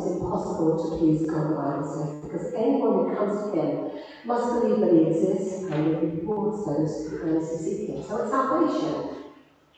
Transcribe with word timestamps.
is 0.00 0.12
impossible 0.16 0.76
to 0.76 0.98
please 0.98 1.28
God, 1.28 1.56
by 1.56 1.84
says, 1.86 2.24
because 2.24 2.54
anyone 2.54 3.10
who 3.10 3.16
comes 3.16 3.52
to 3.52 3.60
him 3.60 4.00
must 4.24 4.62
believe 4.62 4.80
that 4.80 4.92
he 4.92 5.06
exists 5.06 5.62
and 5.64 5.70
that 5.72 6.02
he 6.02 6.06
rewards 6.20 6.66
those 6.66 7.10
who 7.10 7.18
earnestly 7.18 7.58
seek 7.58 7.88
him. 7.90 8.02
So 8.02 8.22
it's 8.22 8.30
salvation. 8.30 9.24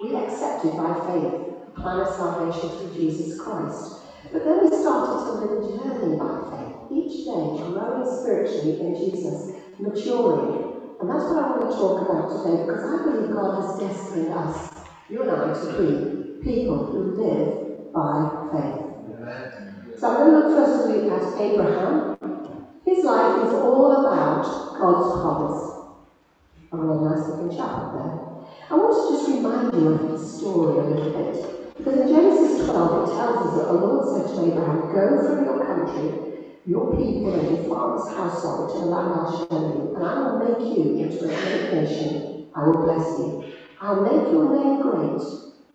We 0.00 0.16
accept 0.16 0.64
it 0.64 0.76
by 0.76 0.94
faith, 1.06 1.66
the 1.66 1.80
plan 1.80 2.00
of 2.00 2.14
salvation 2.14 2.70
through 2.70 2.94
Jesus 2.94 3.40
Christ. 3.40 4.02
But 4.32 4.44
then 4.44 4.64
we 4.64 4.76
started 4.76 5.24
to 5.24 5.32
live 5.42 5.52
a 5.58 5.68
journey 5.68 6.16
by 6.16 6.32
faith, 6.50 6.76
each 6.90 7.24
day 7.24 7.62
growing 7.70 8.06
spiritually 8.06 8.80
in 8.80 8.94
Jesus, 8.94 9.54
maturing. 9.78 10.80
And 11.00 11.10
that's 11.10 11.24
what 11.24 11.38
I 11.38 11.50
want 11.50 11.70
to 11.70 11.76
talk 11.76 12.02
about 12.02 12.44
today, 12.44 12.62
because 12.62 12.84
I 12.84 13.04
believe 13.04 13.34
God 13.34 13.62
has 13.62 13.78
destined 13.78 14.32
us, 14.32 14.70
you 15.08 15.22
and 15.22 15.30
I, 15.30 15.52
to 15.52 15.66
be 15.78 16.44
people 16.44 16.86
who 16.86 17.00
live 17.22 17.92
by 17.92 18.48
faith. 18.52 19.71
So 20.02 20.10
I'm 20.10 20.16
going 20.16 20.42
to 20.42 20.48
look 20.48 20.66
firstly 20.66 21.08
at 21.10 21.40
Abraham. 21.40 22.18
His 22.84 23.04
life 23.04 23.46
is 23.46 23.54
all 23.54 24.02
about 24.02 24.42
God's 24.42 25.22
promise. 25.22 25.62
A 26.72 26.76
really 26.76 27.04
nice 27.06 27.28
looking 27.28 27.56
chap 27.56 27.70
up 27.70 27.92
there. 27.94 28.18
I 28.68 28.74
want 28.74 28.98
to 28.98 29.14
just 29.14 29.28
remind 29.30 29.72
you 29.72 29.94
of 29.94 30.10
his 30.10 30.38
story 30.38 30.80
a 30.80 30.90
little 30.90 31.12
bit. 31.14 31.78
Because 31.78 32.00
in 32.00 32.08
Genesis 32.08 32.66
12, 32.66 32.74
it 32.98 33.12
tells 33.14 33.46
us 33.46 33.54
that 33.54 33.66
the 33.70 33.78
Lord 33.78 34.02
said 34.10 34.26
to 34.34 34.42
Abraham, 34.42 34.90
Go 34.90 35.22
from 35.22 35.44
your 35.44 35.58
country, 35.70 36.50
your 36.66 36.96
people, 36.98 37.38
and 37.38 37.46
your 37.46 37.62
father's 37.70 38.10
household 38.18 38.74
to 38.74 38.78
the 38.80 38.86
land 38.86 39.14
I'll 39.14 39.30
show 39.38 39.54
you, 39.54 39.94
and 39.94 40.02
I 40.02 40.18
will 40.18 40.38
make 40.42 40.66
you 40.66 40.98
into 40.98 41.22
a 41.22 41.28
great 41.30 41.78
nation. 41.78 42.50
I 42.56 42.66
will 42.66 42.82
bless 42.90 43.06
you. 43.22 43.54
I'll 43.80 44.02
make 44.02 44.34
your 44.34 44.50
name 44.50 44.82
great, 44.82 45.22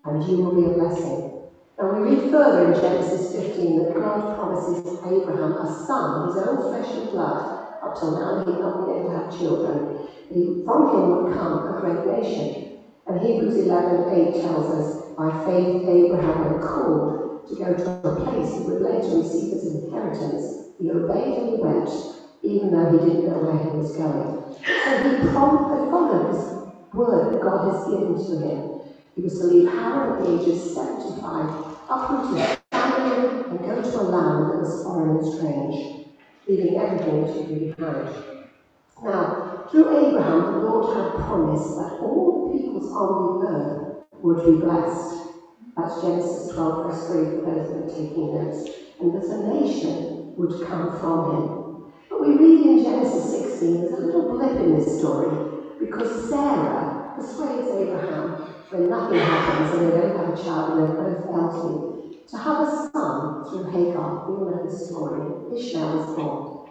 and 0.03 0.27
you 0.27 0.43
will 0.43 0.51
be 0.53 0.67
a 0.67 0.73
blessing. 0.75 1.36
And 1.79 2.01
we 2.01 2.09
read 2.09 2.31
further 2.31 2.73
in 2.73 2.81
Genesis 2.81 3.35
15 3.35 3.83
that 3.83 3.93
God 3.93 4.35
promises 4.35 4.97
Abraham 5.05 5.53
a 5.53 5.85
son, 5.85 6.27
his 6.27 6.37
own 6.37 6.57
flesh 6.57 6.95
and 6.95 7.11
blood. 7.11 7.65
Up 7.83 7.99
till 7.99 8.17
now, 8.17 8.43
he 8.43 8.51
had 8.51 8.59
not 8.61 8.85
been 8.87 8.95
able 8.95 9.09
to 9.11 9.15
have 9.15 9.37
children. 9.37 10.07
He, 10.33 10.63
from 10.65 10.89
him 10.89 11.23
would 11.23 11.33
come 11.33 11.75
a 11.75 11.79
great 11.79 12.03
nation. 12.07 12.79
And 13.05 13.21
Hebrews 13.21 13.57
11 13.57 14.09
8 14.09 14.41
tells 14.41 14.65
us 14.73 15.13
by 15.15 15.29
faith, 15.45 15.87
Abraham, 15.87 16.51
when 16.51 16.61
called 16.61 17.47
to 17.47 17.55
go 17.55 17.73
to 17.73 18.07
a 18.09 18.25
place 18.25 18.57
he 18.57 18.63
would 18.63 18.81
later 18.81 19.17
receive 19.17 19.53
as 19.53 19.75
inheritance, 19.75 20.69
he 20.79 20.89
obeyed 20.89 21.37
and 21.37 21.49
he 21.49 21.55
went, 21.61 21.89
even 22.41 22.71
though 22.71 22.91
he 22.91 23.05
didn't 23.05 23.29
know 23.29 23.37
where 23.37 23.57
he 23.57 23.77
was 23.77 23.95
going. 23.95 24.43
So 24.83 25.09
he 25.09 25.29
promptly 25.29 25.91
followed 25.91 26.33
this 26.33 26.95
word 26.95 27.33
that 27.33 27.41
God 27.41 27.71
has 27.71 27.87
given 27.87 28.15
to 28.15 28.47
him. 28.47 28.81
He 29.15 29.21
was 29.23 29.39
to 29.39 29.47
leave 29.47 29.67
Haran 29.69 30.13
at 30.13 30.23
the 30.23 30.41
age 30.41 30.47
of 30.47 30.55
75, 30.55 31.66
his 31.87 32.57
family, 32.71 33.49
and 33.49 33.59
go 33.59 33.81
to 33.81 33.99
a 33.99 34.03
land 34.03 34.51
that 34.51 34.59
was 34.59 34.83
foreign 34.83 35.17
and 35.17 35.33
strange, 35.33 36.07
leaving 36.47 36.75
everything 36.77 37.21
that 37.21 37.49
leave 37.49 37.75
behind. 37.75 38.09
Now, 39.03 39.67
through 39.71 40.07
Abraham, 40.07 40.53
the 40.53 40.59
Lord 40.59 40.97
had 40.97 41.25
promised 41.25 41.77
that 41.77 41.99
all 42.01 42.51
the 42.51 42.57
peoples 42.57 42.91
on 42.91 43.39
the 43.39 43.47
earth 43.47 44.03
would 44.21 44.45
be 44.45 44.59
blessed. 44.59 45.27
That's 45.77 46.01
Genesis 46.01 46.53
12, 46.53 46.85
verse 46.85 47.07
3, 47.07 47.15
for 47.15 47.41
those 47.45 47.67
that 47.69 47.83
are 47.83 47.89
taking 47.89 48.33
notes. 48.33 48.69
And 48.99 49.13
that 49.13 49.25
a 49.25 49.37
nation 49.53 50.33
would 50.35 50.67
come 50.67 50.99
from 50.99 51.35
him. 51.35 51.45
But 52.09 52.21
we 52.21 52.35
read 52.35 52.65
in 52.65 52.83
Genesis 52.83 53.25
16, 53.31 53.81
there's 53.81 53.93
a 53.93 54.05
little 54.07 54.31
blip 54.31 54.59
in 54.59 54.75
this 54.75 54.99
story, 54.99 55.29
because 55.79 56.29
Sarah 56.29 57.13
persuades 57.15 57.69
Abraham 57.69 58.56
when 58.69 58.89
nothing 58.89 59.19
happens 59.19 59.73
and 59.73 59.91
they 59.91 59.97
don't 59.97 60.17
have 60.17 60.37
a 60.37 60.43
child 60.43 60.79
and 60.79 60.89
they're 60.89 61.03
both 61.03 61.25
elderly, 61.27 62.19
to 62.27 62.37
have 62.37 62.67
a 62.67 62.89
son 62.91 63.45
through 63.45 63.71
Hagar. 63.71 64.29
We 64.29 64.35
all 64.35 64.51
know 64.51 64.69
the 64.69 64.75
story. 64.77 65.57
Ishmael 65.57 65.97
was 65.97 66.15
born. 66.15 66.69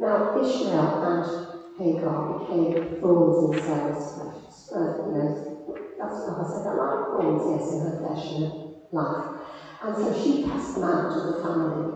Now, 0.00 0.40
Ishmael 0.40 1.02
and 1.04 1.78
Hagar 1.78 2.38
became 2.40 3.00
thorns 3.00 3.56
in 3.56 3.62
Sarah's 3.62 4.14
flesh. 4.14 4.34
Uh, 4.74 5.06
you 5.06 5.12
know, 5.14 5.66
that's 5.98 6.28
what 6.28 6.40
I 6.40 6.50
said, 6.50 6.64
that 6.66 6.76
like 6.76 7.06
thorns, 7.06 7.42
yes, 7.50 7.72
in 7.72 7.80
her 7.80 7.98
flesh 7.98 8.32
and 8.32 8.74
life. 8.92 9.40
And 9.82 9.96
so 9.96 10.12
she 10.20 10.42
cast 10.42 10.74
them 10.74 10.84
out 10.84 11.16
of 11.16 11.34
the 11.34 11.42
family. 11.42 11.94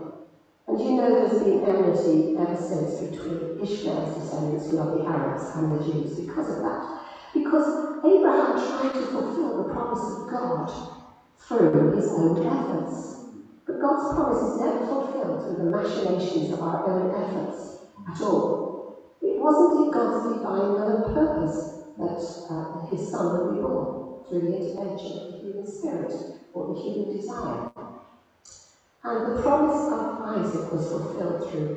And 0.67 0.79
you 0.79 0.91
know 0.93 1.09
there's 1.11 1.43
been 1.43 1.65
enmity 1.65 2.37
ever 2.37 2.55
since 2.55 3.01
between 3.01 3.59
Ishmael's 3.59 4.15
descendants, 4.15 4.71
who 4.71 4.79
are 4.79 4.97
the 4.97 5.03
Arabs, 5.05 5.51
and 5.55 5.71
the 5.73 5.83
Jews 5.83 6.21
because 6.21 6.49
of 6.55 6.63
that. 6.63 7.02
Because 7.33 8.03
Abraham 8.05 8.57
tried 8.57 8.95
to 8.95 9.03
fulfill 9.05 9.63
the 9.63 9.73
promise 9.73 10.17
of 10.17 10.31
God 10.31 10.71
through 11.37 11.93
his 11.95 12.09
own 12.13 12.43
efforts. 12.45 13.27
But 13.67 13.81
God's 13.81 14.13
promise 14.13 14.43
is 14.43 14.57
never 14.61 14.85
fulfilled 14.87 15.43
through 15.43 15.57
the 15.57 15.71
machinations 15.71 16.51
of 16.51 16.61
our 16.61 16.89
own 16.89 17.13
efforts 17.13 17.79
at 18.09 18.21
all. 18.21 18.85
It 19.21 19.41
wasn't 19.41 19.73
in 19.79 19.91
God's 19.91 20.27
divine 20.27 20.73
will 20.73 20.89
and 20.89 21.13
purpose 21.13 21.73
that 21.97 22.21
uh, 22.49 22.87
his 22.89 23.11
son 23.11 23.33
would 23.33 23.53
be 23.53 23.61
born 23.61 23.95
through 24.29 24.41
the 24.41 24.55
intervention 24.55 25.17
of 25.17 25.29
the 25.31 25.37
human 25.37 25.67
spirit 25.67 26.13
or 26.53 26.65
the 26.67 26.73
human 26.79 27.09
desire. 27.09 27.59
And 29.05 29.25
the 29.25 29.31
promise 29.31 29.85
of 29.91 30.05
Isaac 30.21 30.71
was 30.71 30.87
fulfilled 30.87 31.41
through 31.41 31.71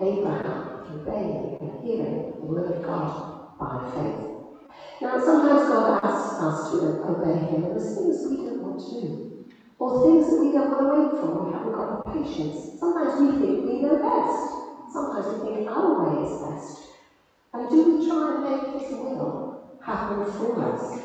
Abraham 0.00 0.68
obeying 0.90 1.54
and 1.60 1.72
hearing 1.82 2.22
the 2.38 2.46
word 2.46 2.68
of 2.68 2.82
God 2.82 3.12
by 3.60 3.78
faith. 3.94 4.25
Now, 5.00 5.18
sometimes 5.18 5.68
God 5.68 6.00
asks 6.02 6.42
us 6.42 6.70
to 6.72 7.04
obey 7.04 7.38
Him, 7.46 7.64
and 7.64 7.76
there's 7.76 7.94
things 7.96 8.26
we 8.30 8.36
don't 8.46 8.62
want 8.62 8.80
to 8.80 9.00
do, 9.00 9.44
or 9.78 10.02
things 10.06 10.30
that 10.30 10.40
we 10.40 10.52
don't 10.52 10.70
want 10.70 10.80
to 10.80 10.88
wait 10.94 11.20
for, 11.20 11.44
we 11.44 11.52
haven't 11.52 11.72
got 11.72 12.04
the 12.04 12.10
patience. 12.12 12.80
Sometimes 12.80 13.20
we 13.20 13.38
think 13.38 13.64
we 13.66 13.80
know 13.82 13.98
best. 13.98 14.92
Sometimes 14.92 15.26
we 15.42 15.54
think 15.54 15.70
our 15.70 16.04
way 16.04 16.24
is 16.24 16.40
best. 16.40 16.92
And 17.52 17.70
do 17.70 17.98
we 17.98 18.06
try 18.06 18.34
and 18.34 18.44
make 18.44 18.82
His 18.82 18.92
will 18.92 19.46
happen 19.86 20.24
for 20.32 20.62
us. 20.62 21.00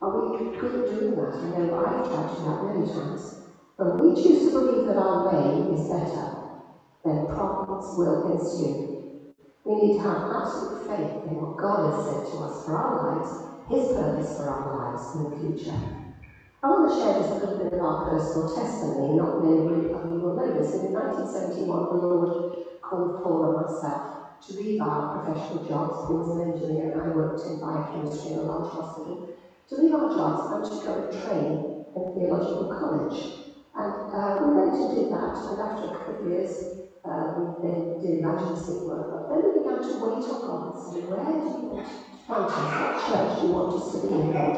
Are 0.00 0.20
we 0.20 0.36
good 0.36 0.82
at 0.82 0.90
doing 0.90 1.14
that? 1.16 1.34
I 1.34 1.58
know 1.58 1.74
I've 1.78 2.08
tried 2.08 2.28
to 2.28 2.36
do 2.36 2.44
that 2.44 2.64
many 2.64 2.92
times. 2.92 3.42
When 3.76 3.98
we 3.98 4.20
choose 4.20 4.46
to 4.46 4.50
believe 4.50 4.86
that 4.86 4.96
our 4.96 5.28
way 5.28 5.72
is 5.72 5.88
better, 5.88 6.34
then 7.04 7.26
problems 7.26 7.96
will 7.96 8.32
ensue. 8.32 8.87
We 9.68 9.76
need 9.76 9.96
to 9.96 10.02
have 10.02 10.26
absolute 10.32 10.78
faith 10.78 11.28
in 11.28 11.36
what 11.36 11.58
God 11.58 11.86
has 11.86 12.06
said 12.06 12.26
to 12.32 12.38
us 12.38 12.64
for 12.64 12.76
our 12.76 12.96
lives, 12.96 13.44
His 13.68 13.92
purpose 13.94 14.36
for 14.38 14.50
our 14.50 14.66
lives 14.72 15.16
in 15.16 15.24
the 15.24 15.36
future. 15.36 15.78
I 16.64 16.70
want 16.70 16.90
to 16.90 16.96
share 16.98 17.14
just 17.14 17.32
a 17.32 17.36
little 17.36 17.58
bit 17.58 17.74
of 17.74 17.82
our 17.82 17.98
personal 17.98 18.48
testimony. 18.48 19.14
Not 19.16 19.40
many 19.40 19.90
of 19.94 20.10
you 20.10 20.20
will 20.22 20.36
know 20.36 20.52
this. 20.52 20.74
In 20.74 20.82
1971, 20.92 21.88
the 21.90 21.98
Lord 21.98 22.30
called 22.82 23.16
Paul 23.16 23.46
and 23.46 23.56
myself 23.56 24.18
to 24.42 24.54
leave 24.54 24.82
our 24.82 25.04
professional 25.04 25.60
jobs, 25.62 26.00
Paul 26.02 26.18
was 26.18 26.32
an 26.32 26.40
engineer 26.40 26.86
and 26.88 26.96
I 26.96 27.08
worked 27.08 27.46
in 27.46 27.58
biochemistry 27.58 28.32
in 28.32 28.38
a 28.38 28.44
large 28.44 28.68
hospital, 28.68 29.20
to 29.68 29.76
leave 29.76 29.94
our 29.94 30.08
jobs 30.08 30.46
and 30.50 30.64
to 30.66 30.80
go 30.80 30.96
and 30.96 31.12
train 31.12 31.62
in 31.96 32.06
theological 32.06 32.66
college. 32.66 33.34
And 33.76 33.96
uh, 34.14 34.36
we 34.40 34.50
went 34.50 34.80
and 34.80 34.90
did 34.90 35.10
that, 35.10 35.46
and 35.46 35.60
after 35.60 35.86
a 35.86 35.90
couple 35.90 36.14
of 36.14 36.22
years, 36.22 36.64
uh, 37.08 37.26
we 37.34 37.50
then 37.62 37.88
did 38.00 38.14
evangelistic 38.14 38.86
work. 38.86 39.06
But 39.10 39.22
then 39.30 39.42
we 39.44 39.50
began 39.52 39.80
to 39.82 39.94
wait 39.94 40.30
on 40.30 40.40
God 40.42 40.66
and 40.66 40.78
say, 40.78 41.00
where 41.00 41.36
do 41.36 41.48
you 41.50 41.66
want 41.66 41.86
to 41.86 41.98
plant 42.26 42.58
us? 42.58 42.80
What 42.80 42.96
church 42.98 43.38
do 43.38 43.46
you 43.46 43.52
want 43.52 43.76
us 43.76 43.88
to 43.90 44.00
be 44.00 44.08
in? 44.14 44.54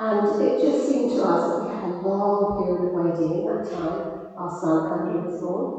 And 0.00 0.30
it 0.40 0.58
just 0.58 0.82
seemed 0.84 1.10
to 1.12 1.24
us 1.24 1.46
that 1.46 1.58
we 1.58 1.66
had 1.66 1.84
a 1.84 1.88
long 1.88 2.46
period 2.48 2.82
of 2.82 2.94
waiting. 2.94 3.34
In 3.34 3.44
that 3.46 3.64
time, 3.64 4.06
our 4.38 4.50
son 4.50 4.82
Andrew 4.90 5.20
was 5.22 5.38
born. 5.38 5.70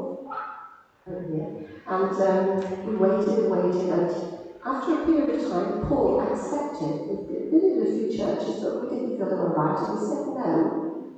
And 1.86 2.20
um, 2.20 2.58
we 2.82 2.96
waited 2.96 3.36
and 3.36 3.50
waited, 3.50 3.90
and 3.90 4.12
after 4.66 4.92
a 4.92 4.96
period 4.96 5.30
of 5.30 5.38
time, 5.38 5.74
Paul 5.82 6.16
accepted. 6.20 6.98
We 7.28 7.44
visited 7.50 7.82
a 7.82 7.86
few 7.86 8.06
churches, 8.06 8.58
but 8.58 8.78
we 8.78 8.86
didn't 8.86 9.10
feel 9.10 9.28
they 9.28 9.36
were 9.36 9.48
right, 9.48 9.80
and 9.82 9.90
we 9.90 9.98
said 9.98 10.20
no 10.26 10.72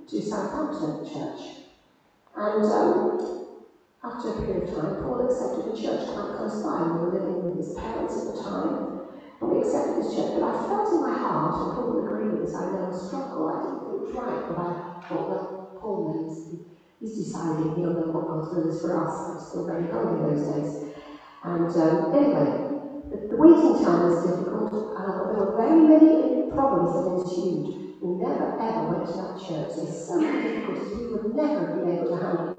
to 0.09 0.23
Southampton 0.23 0.99
Church. 1.05 1.55
And 2.37 2.69
um, 2.69 3.03
after 4.07 4.29
a 4.31 4.47
period 4.47 4.69
of 4.69 4.75
time, 4.75 5.03
Paul 5.03 5.27
accepted 5.27 5.67
a 5.67 5.75
church 5.75 6.07
quite 6.15 6.39
close 6.39 6.63
by. 6.63 6.87
We 6.87 6.99
were 7.03 7.13
living 7.19 7.43
with 7.43 7.59
his 7.59 7.75
parents 7.75 8.15
at 8.23 8.27
the 8.31 8.39
time, 8.39 9.03
and 9.43 9.51
we 9.51 9.59
accepted 9.59 9.99
this 9.99 10.15
church. 10.15 10.39
But 10.39 10.47
I 10.47 10.55
felt 10.71 10.95
in 10.95 11.03
my 11.03 11.19
heart, 11.19 11.55
and 11.59 11.71
Paul 11.75 11.91
would 11.91 12.07
agree 12.07 12.31
with 12.31 12.47
this, 12.47 12.55
I 12.55 12.71
know 12.71 12.87
a 12.87 12.95
struggle. 12.95 13.51
I 13.51 13.67
didn't 13.67 13.79
think 13.83 13.91
it 13.91 14.03
was 14.07 14.15
right, 14.15 14.43
but 14.47 14.59
I 14.63 14.71
thought, 15.11 15.27
well, 15.27 15.79
Paul 15.83 15.97
knows 16.07 16.63
he's 17.03 17.19
decided 17.19 17.75
he'll 17.75 17.99
know 17.99 18.15
what 18.15 18.31
God's 18.31 18.55
will 18.55 18.71
is 18.71 18.81
for 18.81 18.95
us. 18.95 19.15
I'm 19.27 19.41
still 19.43 19.67
very 19.67 19.91
young 19.91 20.07
in 20.07 20.19
those 20.23 20.45
days. 20.55 20.71
And 21.43 21.67
um, 21.67 22.15
anyway, 22.15 22.47
the, 23.11 23.35
waiting 23.35 23.75
time 23.83 24.07
was 24.07 24.23
difficult, 24.23 24.71
uh, 24.71 25.35
there 25.35 25.39
were 25.43 25.59
very 25.59 25.83
many 25.83 26.51
problems 26.55 26.95
that 26.95 27.11
ensued. 27.11 27.99
We 27.99 28.23
never 28.23 28.55
ever 28.55 28.83
went 28.87 29.07
to 29.11 29.15
that 29.19 29.35
church. 29.43 29.75
There's 29.75 30.07
so 30.07 30.21
many 30.21 30.63
we 30.63 31.11
would 31.11 31.35
never 31.35 31.75
be 31.75 31.91
able 31.91 32.15
to 32.15 32.23
handle. 32.23 32.56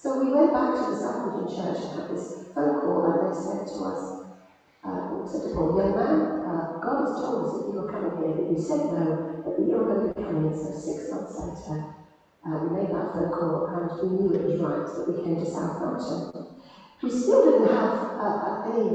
So 0.00 0.24
we 0.24 0.32
went 0.32 0.50
back 0.50 0.72
to 0.80 0.90
the 0.90 0.96
Southampton 0.96 1.44
church 1.44 1.76
and 1.84 2.00
had 2.00 2.08
this 2.08 2.48
phone 2.54 2.80
call, 2.80 3.04
and 3.04 3.20
they 3.20 3.36
said 3.36 3.68
to 3.68 3.84
us, 3.84 4.32
uh, 4.80 5.28
said 5.28 5.42
to 5.44 5.54
Paul, 5.54 5.76
young 5.76 5.92
man, 5.92 6.40
uh, 6.40 6.80
God 6.80 7.04
has 7.04 7.20
told 7.20 7.44
us 7.44 7.52
that 7.60 7.68
you 7.68 7.76
were 7.76 7.92
coming 7.92 8.16
here, 8.16 8.32
but 8.32 8.48
you 8.48 8.56
said 8.56 8.96
no, 8.96 9.44
but 9.44 9.60
you're 9.60 9.84
going 9.84 10.08
to 10.08 10.14
be 10.16 10.24
coming. 10.24 10.56
So 10.56 10.72
six 10.72 11.12
months 11.12 11.36
later, 11.36 11.84
uh, 12.48 12.64
we 12.64 12.80
made 12.80 12.88
that 12.88 13.12
phone 13.12 13.28
call, 13.28 13.68
and 13.76 13.92
we 14.00 14.08
knew 14.16 14.32
it 14.32 14.48
was 14.48 14.56
right 14.64 14.88
that 14.88 15.04
we 15.04 15.20
came 15.20 15.36
to 15.36 15.44
Southampton. 15.44 16.48
We 17.04 17.10
still 17.10 17.44
didn't 17.44 17.68
have 17.68 17.92
uh, 18.16 18.72
any 18.72 18.88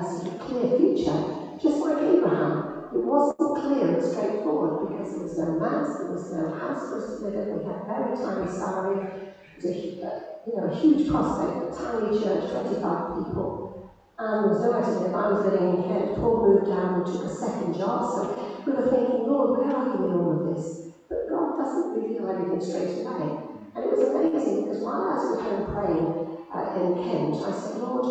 sort 0.00 0.32
of 0.32 0.40
clear 0.48 0.80
future, 0.80 1.60
just 1.60 1.76
like 1.84 2.00
Abraham. 2.08 2.88
It 2.88 3.04
wasn't 3.04 3.52
clear 3.60 4.00
and 4.00 4.00
straightforward 4.00 4.88
because 4.88 5.12
there 5.12 5.22
was 5.28 5.36
no 5.36 5.60
mass, 5.60 6.00
there 6.00 6.08
was 6.08 6.32
no 6.32 6.56
house 6.56 6.88
for 6.88 7.04
us 7.04 7.20
to 7.20 7.28
live 7.28 7.36
in, 7.36 7.58
we 7.60 7.64
had 7.68 7.84
very 7.84 8.16
tiny 8.16 8.48
salary, 8.48 9.31
it 9.64 10.00
was 10.00 10.04
a, 10.04 10.06
uh, 10.06 10.20
you 10.46 10.56
know, 10.56 10.64
a 10.68 10.74
huge 10.74 11.08
prospect, 11.08 11.74
a 11.74 11.82
tiny 11.82 12.18
church, 12.20 12.50
25 12.50 13.16
people. 13.16 13.70
And 14.18 14.50
was 14.50 14.60
no 14.60 14.72
idea 14.72 15.08
if 15.08 15.14
I 15.14 15.28
was 15.28 15.40
living 15.40 15.68
in 15.68 15.76
Kent, 15.78 16.10
Paul 16.12 16.36
moved 16.38 16.64
down 16.64 16.94
and 16.94 17.06
took 17.06 17.24
a 17.24 17.28
second 17.28 17.74
job, 17.74 18.02
so 18.02 18.34
we 18.66 18.74
were 18.74 18.82
thinking, 18.82 19.26
Lord, 19.26 19.58
where 19.58 19.74
are 19.74 19.84
you 19.84 20.04
in 20.04 20.14
all 20.14 20.30
of 20.30 20.42
this? 20.42 20.78
But 21.10 21.30
God 21.30 21.58
doesn't 21.58 21.92
reveal 21.92 22.28
everything 22.28 22.60
straight 22.60 22.94
away. 22.96 23.38
And 23.76 23.84
it 23.84 23.90
was 23.90 24.02
amazing 24.02 24.64
because 24.64 24.80
while 24.80 25.02
I 25.02 25.10
was 25.10 25.24
at 25.26 25.36
home 25.36 25.62
praying 25.62 26.12
uh, 26.54 26.64
in 26.72 26.94
Kent, 26.94 27.38
I 27.44 27.52
said, 27.52 27.76
Lord, 27.76 28.06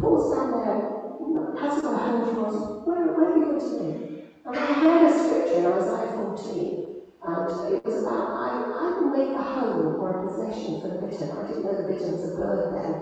Paul's 0.00 0.26
down 0.26 0.52
there, 0.52 0.78
has 1.58 1.78
got 1.78 1.94
a 1.94 1.98
home 1.98 2.22
for 2.22 2.40
us. 2.40 2.64
Where, 2.84 3.06
where 3.08 3.26
are 3.26 3.30
you 3.30 3.40
going 3.40 3.58
to 3.58 3.72
live? 3.72 3.98
And 4.46 4.56
I 4.58 4.72
read 4.72 5.02
a 5.02 5.10
scripture 5.10 5.58
in 5.58 5.66
Isaiah 5.66 6.08
14, 6.08 6.74
and 7.28 7.74
it 7.76 7.84
was 7.84 8.02
about, 8.02 8.32
I, 8.40 8.48
I 8.72 9.00
will 9.00 9.12
make 9.12 9.36
a 9.36 9.42
home 9.42 10.00
or 10.00 10.08
a 10.10 10.28
possession 10.28 10.80
for 10.80 10.88
the 10.88 11.06
bittern. 11.06 11.36
I 11.36 11.48
didn't 11.48 11.64
know 11.64 11.76
the 11.76 11.88
bittern 11.88 12.12
was 12.12 12.32
a 12.32 12.36
bird 12.36 12.72
then, 12.72 12.92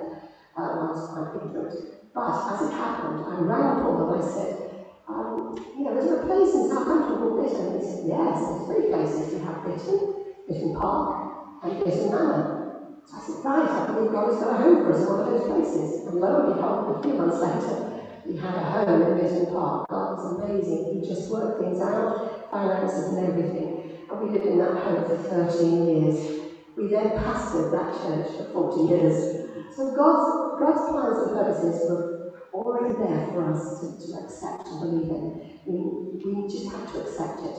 uh, 0.57 0.63
I 0.63 0.91
was 0.91 1.09
quite 1.15 1.43
ignorant. 1.43 1.77
But 2.15 2.53
as 2.53 2.63
it 2.67 2.73
happened, 2.73 3.25
I 3.29 3.41
rang 3.45 3.83
Paul 3.83 4.11
and 4.11 4.23
I 4.23 4.27
said, 4.27 4.87
um, 5.07 5.55
you 5.77 5.85
know, 5.85 5.97
is 5.99 6.07
there 6.07 6.23
a 6.23 6.27
place 6.27 6.55
in 6.55 6.69
Southampton 6.69 7.19
called 7.19 7.39
Bitterne? 7.39 7.77
And 7.77 7.83
he 7.83 7.87
said, 7.87 8.03
yes, 8.09 8.35
there's 8.41 8.67
three 8.67 8.89
places. 8.91 9.33
You 9.35 9.41
have 9.47 9.63
Bitterne, 9.63 10.25
Bitterne 10.49 10.81
Park, 10.81 11.63
and 11.63 11.73
Bitterne 11.85 12.11
Manor. 12.11 12.67
So 13.07 13.17
I 13.17 13.21
said, 13.21 13.45
right, 13.45 13.69
I 13.69 13.87
believe 13.87 14.11
God 14.11 14.33
has 14.33 14.43
got 14.43 14.55
a 14.55 14.63
home 14.65 14.83
for 14.83 14.93
us 14.93 15.01
in 15.01 15.07
one 15.07 15.21
of 15.21 15.27
those 15.31 15.47
places. 15.47 16.07
And 16.07 16.19
lo 16.19 16.43
and 16.43 16.55
behold, 16.55 16.97
a 16.97 17.03
few 17.05 17.15
months 17.15 17.39
later, 17.39 18.03
we 18.27 18.37
had 18.37 18.55
a 18.57 18.65
home 18.65 19.03
in 19.03 19.19
Bitterne 19.21 19.53
Park. 19.53 19.87
God 19.89 20.19
was 20.19 20.41
amazing. 20.41 20.99
He 20.99 21.07
just 21.07 21.31
worked 21.31 21.63
things 21.63 21.81
out, 21.81 22.51
finances 22.51 23.15
and 23.15 23.29
everything. 23.29 23.86
And 24.11 24.21
we 24.21 24.31
lived 24.31 24.47
in 24.47 24.59
that 24.59 24.77
home 24.83 25.05
for 25.05 25.17
13 25.17 25.87
years. 25.87 26.41
We 26.77 26.89
then 26.89 27.11
pastored 27.19 27.73
that 27.73 27.93
church 28.01 28.37
for 28.37 28.71
40 28.73 28.93
years. 28.93 29.51
So 29.75 29.97
God's, 29.97 30.61
God's 30.61 30.91
plans 30.91 31.19
and 31.19 31.37
purposes 31.37 31.91
were 31.91 32.33
already 32.53 32.95
there 32.95 33.27
for 33.33 33.53
us 33.53 33.81
to, 33.81 34.07
to 34.07 34.25
accept 34.25 34.69
and 34.69 34.81
believe 34.81 35.11
in. 35.11 35.41
We, 35.67 36.33
we 36.33 36.49
just 36.49 36.71
have 36.71 36.93
to 36.93 37.01
accept 37.01 37.41
it. 37.41 37.59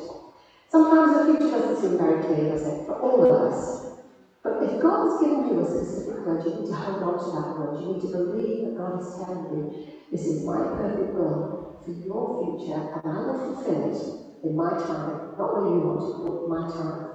Sometimes 0.70 1.18
the 1.18 1.38
future 1.38 1.52
doesn't 1.52 1.82
seem 1.82 1.98
very 1.98 2.24
clear, 2.24 2.50
does 2.50 2.66
it, 2.66 2.86
for 2.86 3.00
all 3.00 3.24
of 3.24 3.32
us. 3.32 3.98
But 4.44 4.64
if 4.64 4.82
God 4.82 5.10
has 5.10 5.22
given 5.22 5.48
you 5.48 5.60
a 5.60 5.66
specific 5.66 6.26
word, 6.26 6.46
you 6.46 6.62
need 6.62 6.68
to 6.68 6.74
hold 6.74 7.04
on 7.04 7.20
to 7.20 7.32
that 7.32 7.58
word. 7.58 7.82
You 7.82 7.94
need 7.94 8.02
to 8.02 8.08
believe 8.08 8.66
that 8.66 8.78
God 8.78 9.02
is 9.02 9.16
telling 9.16 9.46
you, 9.52 9.88
this 10.12 10.26
is 10.26 10.46
my 10.46 10.58
perfect 10.58 11.14
will 11.14 11.82
for 11.84 11.92
your 11.92 12.58
future, 12.58 13.02
and 13.04 13.12
I 13.12 13.28
will 13.28 13.56
fulfill 13.56 13.92
it 13.92 14.27
in 14.44 14.56
my 14.56 14.72
time, 14.72 15.36
not 15.38 15.54
when 15.56 15.74
you 15.74 15.82
want 15.82 16.26
but 16.26 16.50
my 16.50 16.68
time. 16.70 17.10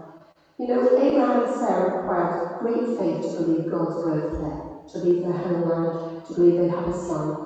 You 0.59 0.69
know, 0.69 0.99
Abraham 0.99 1.45
and 1.45 1.55
Sarah 1.55 1.99
required 1.99 2.61
great 2.61 2.99
faith 2.99 3.23
to 3.23 3.45
believe 3.45 3.71
God's 3.71 4.05
word 4.05 4.31
for 4.31 4.39
them, 4.39 4.61
to 4.93 4.99
leave 4.99 5.23
their 5.25 5.33
homeland, 5.33 6.27
to 6.27 6.35
believe 6.35 6.57
they'd 6.57 6.71
have 6.71 6.89
a 6.89 6.93
son, 6.95 7.37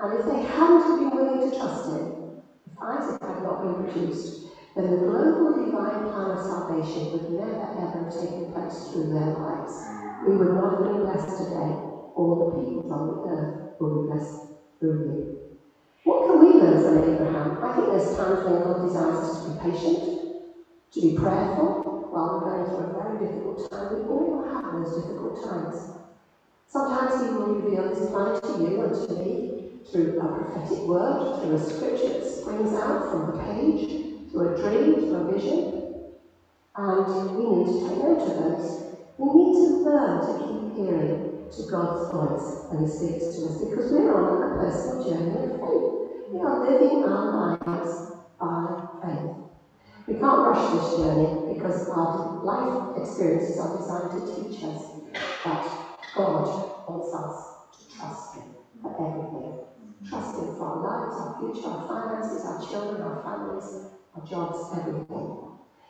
and 0.00 0.14
if 0.14 0.26
they 0.26 0.40
hadn't 0.42 0.84
been 0.98 1.10
willing 1.10 1.38
to 1.38 1.56
trust 1.56 1.86
him, 1.86 2.10
if 2.66 2.72
Isaac 2.82 3.18
had 3.22 3.42
not 3.42 3.62
been 3.62 3.74
produced, 3.74 4.34
then 4.76 4.90
the 4.90 4.98
global 4.98 5.52
divine 5.52 6.00
plan 6.00 6.30
of 6.30 6.40
salvation 6.40 7.12
would 7.12 7.30
never 7.30 7.68
ever 7.78 8.04
have 8.04 8.10
taken 8.10 8.46
place 8.46 8.88
through 8.90 9.08
their 9.08 9.28
lives. 9.28 9.88
We 10.26 10.36
would 10.36 10.50
not 10.50 10.70
have 10.70 10.80
been 10.80 11.00
blessed 11.00 11.36
today. 11.38 11.78
All 12.14 12.36
the 12.36 12.46
peoples 12.46 12.90
on 12.90 13.06
the 13.06 13.30
earth 13.30 13.48
will 13.78 14.02
be 14.02 14.08
blessed 14.08 14.40
through 14.80 15.04
you. 15.06 15.41
What 16.04 16.26
can 16.26 16.40
we 16.40 16.60
learn 16.60 16.82
from 16.82 17.14
Abraham? 17.14 17.62
I 17.62 17.76
think 17.76 17.86
there's 17.86 18.16
times 18.16 18.44
when 18.44 18.62
God 18.64 18.86
desires 18.86 19.18
us 19.22 19.44
to 19.44 19.50
be 19.50 19.70
patient, 19.70 19.98
to 20.90 21.00
be 21.00 21.16
prayerful 21.16 22.10
while 22.10 22.40
we're 22.40 22.50
going 22.50 22.66
through 22.66 22.90
a 22.90 23.02
very 23.02 23.18
difficult 23.22 23.70
time. 23.70 23.94
We 23.94 24.10
all 24.10 24.42
have 24.42 24.72
those 24.72 24.96
difficult 24.96 25.44
times. 25.46 25.92
Sometimes 26.66 27.22
He 27.22 27.30
will 27.30 27.54
reveal 27.54 27.88
His 27.94 28.10
plan 28.10 28.40
to 28.40 28.48
you 28.58 28.82
and 28.82 29.08
to 29.08 29.14
me 29.14 29.78
through 29.92 30.18
a 30.18 30.26
prophetic 30.26 30.82
word, 30.88 31.40
through 31.40 31.54
a 31.54 31.60
scripture 31.60 32.18
that 32.18 32.26
springs 32.26 32.74
out 32.74 33.08
from 33.08 33.20
the 33.30 33.44
page, 33.44 34.32
through 34.32 34.54
a 34.54 34.58
dream, 34.58 35.06
through 35.06 35.14
a 35.14 35.32
vision. 35.32 35.94
And 36.74 37.36
we 37.36 37.44
need 37.46 37.66
to 37.66 37.88
take 37.88 37.98
note 37.98 38.22
of 38.22 38.58
those. 38.58 38.96
We 39.18 39.26
need 39.34 39.54
to 39.54 39.68
learn 39.86 40.18
to 40.18 40.32
keep 40.42 40.74
hearing 40.74 41.21
to 41.56 41.70
God's 41.70 42.10
voice 42.12 42.66
when 42.70 42.82
He 42.84 42.88
speaks 42.88 43.36
to 43.36 43.46
us 43.46 43.64
because 43.64 43.92
we're 43.92 44.14
on 44.14 44.42
a 44.42 44.56
personal 44.56 45.04
journey 45.04 45.36
of 45.36 45.60
faith. 45.60 46.32
We 46.32 46.40
are 46.40 46.70
living 46.70 47.04
our 47.04 47.58
lives 47.66 48.12
by 48.40 48.88
faith. 49.02 49.36
We 50.08 50.14
can't 50.14 50.46
rush 50.46 50.72
this 50.72 50.96
journey 50.96 51.54
because 51.54 51.88
our 51.90 52.42
life 52.44 52.96
experiences 52.96 53.58
are 53.60 53.76
designed 53.76 54.10
to 54.12 54.20
teach 54.34 54.64
us 54.64 54.82
that 55.44 55.64
God 56.16 56.48
wants 56.88 57.14
us 57.14 57.56
to 57.78 57.96
trust 57.98 58.34
Him 58.36 58.44
for 58.82 58.90
everything 58.98 59.52
trusting 60.08 60.56
for 60.56 60.64
our 60.64 60.82
lives, 60.82 61.16
our 61.20 61.38
future, 61.40 61.68
our 61.68 61.88
finances, 61.88 62.44
our 62.44 62.60
children, 62.60 63.02
our 63.02 63.22
families, 63.22 63.86
our 64.14 64.24
jobs, 64.26 64.70
everything. 64.76 65.38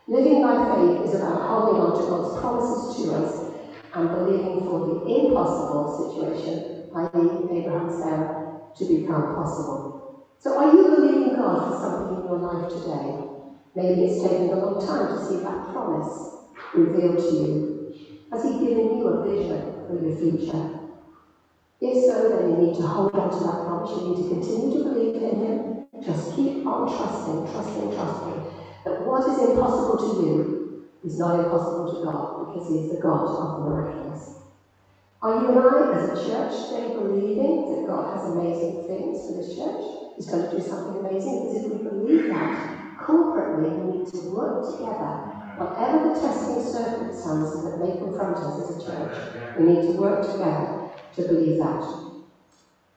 Living 0.09 0.43
by 0.43 0.75
faith 0.77 1.09
is 1.09 1.15
about 1.15 1.41
holding 1.49 1.81
on 1.83 1.93
to 1.93 2.07
God's 2.09 2.41
promises 2.41 3.05
to 3.05 3.15
us 3.15 3.52
and 3.95 4.11
believing 4.11 4.61
for 4.67 4.81
the 4.87 5.07
impossible 5.07 5.89
situation, 5.89 6.89
i.e., 6.95 7.59
Abraham 7.59 7.91
Sarah, 7.91 8.61
to 8.77 8.85
become 8.87 9.35
possible. 9.35 10.25
So, 10.39 10.59
are 10.59 10.75
you 10.75 10.85
believing 10.97 11.37
God 11.37 11.69
for 11.73 11.79
something 11.81 12.19
in 12.19 12.25
your 12.25 12.39
life 12.39 12.69
today? 12.73 13.29
Maybe 13.75 14.03
it's 14.05 14.23
taken 14.23 14.51
a 14.51 14.57
long 14.57 14.85
time 14.85 15.09
to 15.09 15.25
see 15.25 15.43
that 15.43 15.73
promise 15.73 16.37
revealed 16.75 17.19
to 17.19 17.35
you. 17.37 17.95
Has 18.33 18.45
He 18.45 18.59
given 18.61 18.99
you 18.99 19.09
a 19.09 19.23
vision 19.23 19.87
for 19.87 20.01
your 20.03 20.17
future? 20.17 20.81
If 21.81 22.05
so, 22.05 22.29
then 22.31 22.51
you 22.51 22.67
need 22.67 22.77
to 22.77 22.83
hold 22.87 23.11
on 23.15 23.31
to 23.31 23.45
that 23.45 23.67
promise. 23.67 23.97
You 23.97 24.09
need 24.11 24.23
to 24.23 24.29
continue 24.29 24.79
to 24.79 24.85
believe 24.85 25.17
in 25.17 25.37
Him. 25.37 25.85
Just 26.03 26.35
keep 26.35 26.67
on 26.67 26.89
trusting, 26.89 27.47
trusting, 27.53 27.93
trusting 27.93 28.43
that 28.85 29.07
what 29.07 29.27
is 29.29 29.39
impossible 29.51 29.99
to 29.99 30.25
you 30.27 30.52
is 31.05 31.19
not 31.19 31.41
impossible 31.41 31.95
to 31.95 32.05
God 32.05 32.55
because 32.55 32.69
He 32.69 32.79
is 32.81 32.97
the 32.97 33.03
God 33.03 33.27
of 33.27 33.65
the 33.65 33.71
miraculous. 33.71 34.43
Are 35.23 35.41
you 35.41 35.49
and 35.51 35.59
I, 35.59 35.99
as 35.99 36.19
a 36.19 36.27
church, 36.27 36.69
today 36.69 36.95
believing 36.95 37.71
that 37.71 37.87
God 37.87 38.17
has 38.17 38.31
amazing 38.31 38.87
things 38.89 39.27
for 39.27 39.37
this 39.39 39.55
church? 39.55 40.03
He's 40.17 40.27
going 40.27 40.51
to 40.51 40.57
do 40.57 40.63
something 40.63 40.99
amazing? 40.99 41.47
Because 41.47 41.65
if 41.65 41.73
we 41.73 41.89
believe 41.89 42.27
that, 42.35 42.99
corporately, 42.99 43.71
we 43.71 43.99
need 43.99 44.07
to 44.09 44.19
work 44.35 44.67
together. 44.67 45.31
Whatever 45.63 46.09
the 46.09 46.21
testing 46.21 46.59
circumstances 46.63 47.65
that 47.65 47.79
may 47.79 47.99
confront 47.99 48.37
us 48.37 48.71
as 48.71 48.83
a 48.83 48.87
church, 48.87 49.57
we 49.59 49.65
need 49.67 49.83
to 49.83 50.01
work 50.01 50.27
together 50.27 50.91
to 51.15 51.23
believe 51.23 51.59
that. 51.59 51.87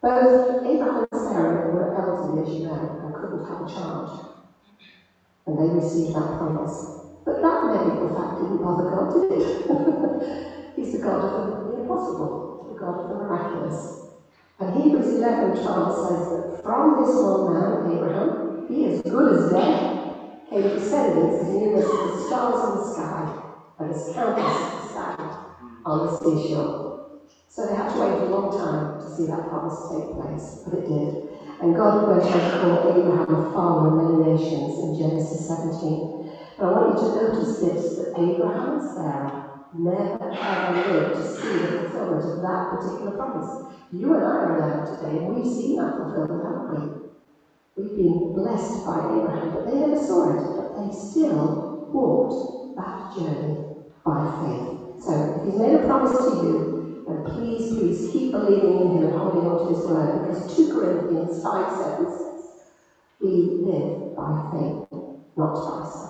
Both 0.02 0.66
Abraham 0.66 1.06
and 1.12 1.22
Sarah 1.22 1.74
were 1.74 1.96
elderly, 1.96 2.42
as 2.42 2.50
you 2.50 2.66
know, 2.68 3.02
and 3.04 3.14
couldn't 3.14 3.46
have 3.46 3.62
a 3.62 3.70
child. 3.70 4.34
And 5.46 5.60
they 5.60 5.76
received 5.76 6.16
that 6.16 6.38
promise. 6.38 7.05
But 7.26 7.42
that 7.42 7.66
medical 7.66 8.14
fact 8.16 8.42
didn't 8.42 8.62
bother 8.62 8.90
God, 8.92 9.14
did 9.30 9.32
it? 9.32 10.76
He's 10.76 10.94
the 10.94 11.00
God 11.00 11.24
of 11.26 11.72
the 11.72 11.82
impossible, 11.82 12.70
the 12.72 12.80
God 12.80 13.00
of 13.02 13.10
the 13.10 13.16
miraculous. 13.16 14.10
And 14.60 14.82
Hebrews 14.82 15.18
11 15.18 15.64
12 15.64 16.08
says 16.08 16.30
that 16.30 16.64
from 16.64 17.04
this 17.04 17.16
one 17.16 17.54
man, 17.54 17.98
Abraham, 17.98 18.68
he 18.70 18.86
as 18.86 19.02
good 19.02 19.34
as 19.34 19.52
dead, 19.52 20.06
came 20.50 20.62
descendants 20.62 21.44
as 21.44 21.54
numerous 21.54 21.86
as 21.86 22.12
the 22.14 22.22
stars 22.28 22.70
in 22.70 22.78
the 22.78 22.94
sky 22.94 23.44
and 23.80 23.92
as 23.92 24.14
countless 24.14 24.46
as 24.46 24.84
the 24.84 24.94
sand 24.94 25.32
on 25.84 26.06
the 26.06 26.18
seashore. 26.18 27.10
So 27.48 27.68
they 27.68 27.76
had 27.76 27.94
to 27.94 28.00
wait 28.00 28.22
a 28.22 28.26
long 28.26 28.52
time 28.52 29.00
to 29.02 29.16
see 29.16 29.26
that 29.28 29.50
promise 29.50 29.90
take 29.90 30.14
place, 30.14 30.62
but 30.64 30.78
it 30.78 30.88
did. 30.88 31.30
And 31.62 31.76
God 31.76 32.08
went 32.08 32.24
on 32.24 32.32
to 32.32 32.60
call 32.60 32.92
Abraham 32.92 33.34
a 33.34 33.52
father 33.54 33.88
of 33.88 33.96
many 33.96 34.36
nations 34.36 34.80
in 34.84 34.98
Genesis 35.00 35.48
17. 35.48 36.25
But 36.58 36.68
I 36.68 36.72
want 36.72 37.02
you 37.02 37.08
to 37.08 37.34
notice 37.34 37.60
this, 37.60 37.98
that 37.98 38.20
Abraham 38.20 38.80
and 38.80 38.90
Sarah 38.90 39.46
never 39.74 40.32
ever 40.32 40.92
lived 40.94 41.16
to 41.16 41.22
see 41.22 41.60
the 41.60 41.68
fulfillment 41.80 42.24
of 42.24 42.42
that 42.42 42.70
particular 42.72 43.12
promise. 43.12 43.76
You 43.92 44.14
and 44.16 44.24
I 44.24 44.28
are 44.28 44.58
alive 44.58 45.00
today, 45.00 45.26
and 45.26 45.36
we've 45.36 45.46
seen 45.46 45.78
that 45.78 45.98
fulfillment, 45.98 46.44
haven't 46.46 47.06
we? 47.76 47.84
We've 47.84 47.96
been 47.98 48.34
blessed 48.34 48.86
by 48.86 49.00
Abraham, 49.00 49.54
but 49.54 49.66
they 49.66 49.80
never 49.80 50.02
saw 50.02 50.32
it, 50.32 50.56
but 50.56 50.80
they 50.80 50.96
still 50.96 51.90
walked 51.92 52.78
that 52.78 53.16
journey 53.16 53.66
by 54.06 54.22
faith. 54.40 55.04
So 55.04 55.12
if 55.12 55.46
he's 55.46 55.60
made 55.60 55.76
a 55.76 55.86
promise 55.86 56.18
to 56.18 56.36
you, 56.38 57.06
and 57.08 57.26
please, 57.26 57.76
please 57.76 58.10
keep 58.14 58.32
believing 58.32 58.80
in 58.80 58.92
him 58.98 59.04
and 59.04 59.14
holding 59.14 59.46
on 59.46 59.68
to 59.68 59.76
his 59.76 59.86
word 59.86 60.22
because 60.22 60.56
2 60.56 60.74
Corinthians 60.74 61.44
5 61.44 61.78
says, 61.78 62.52
We 63.22 63.30
live 63.62 64.16
by 64.16 64.50
faith, 64.52 65.00
not 65.36 65.54
by 65.54 65.86
sight. 65.90 66.05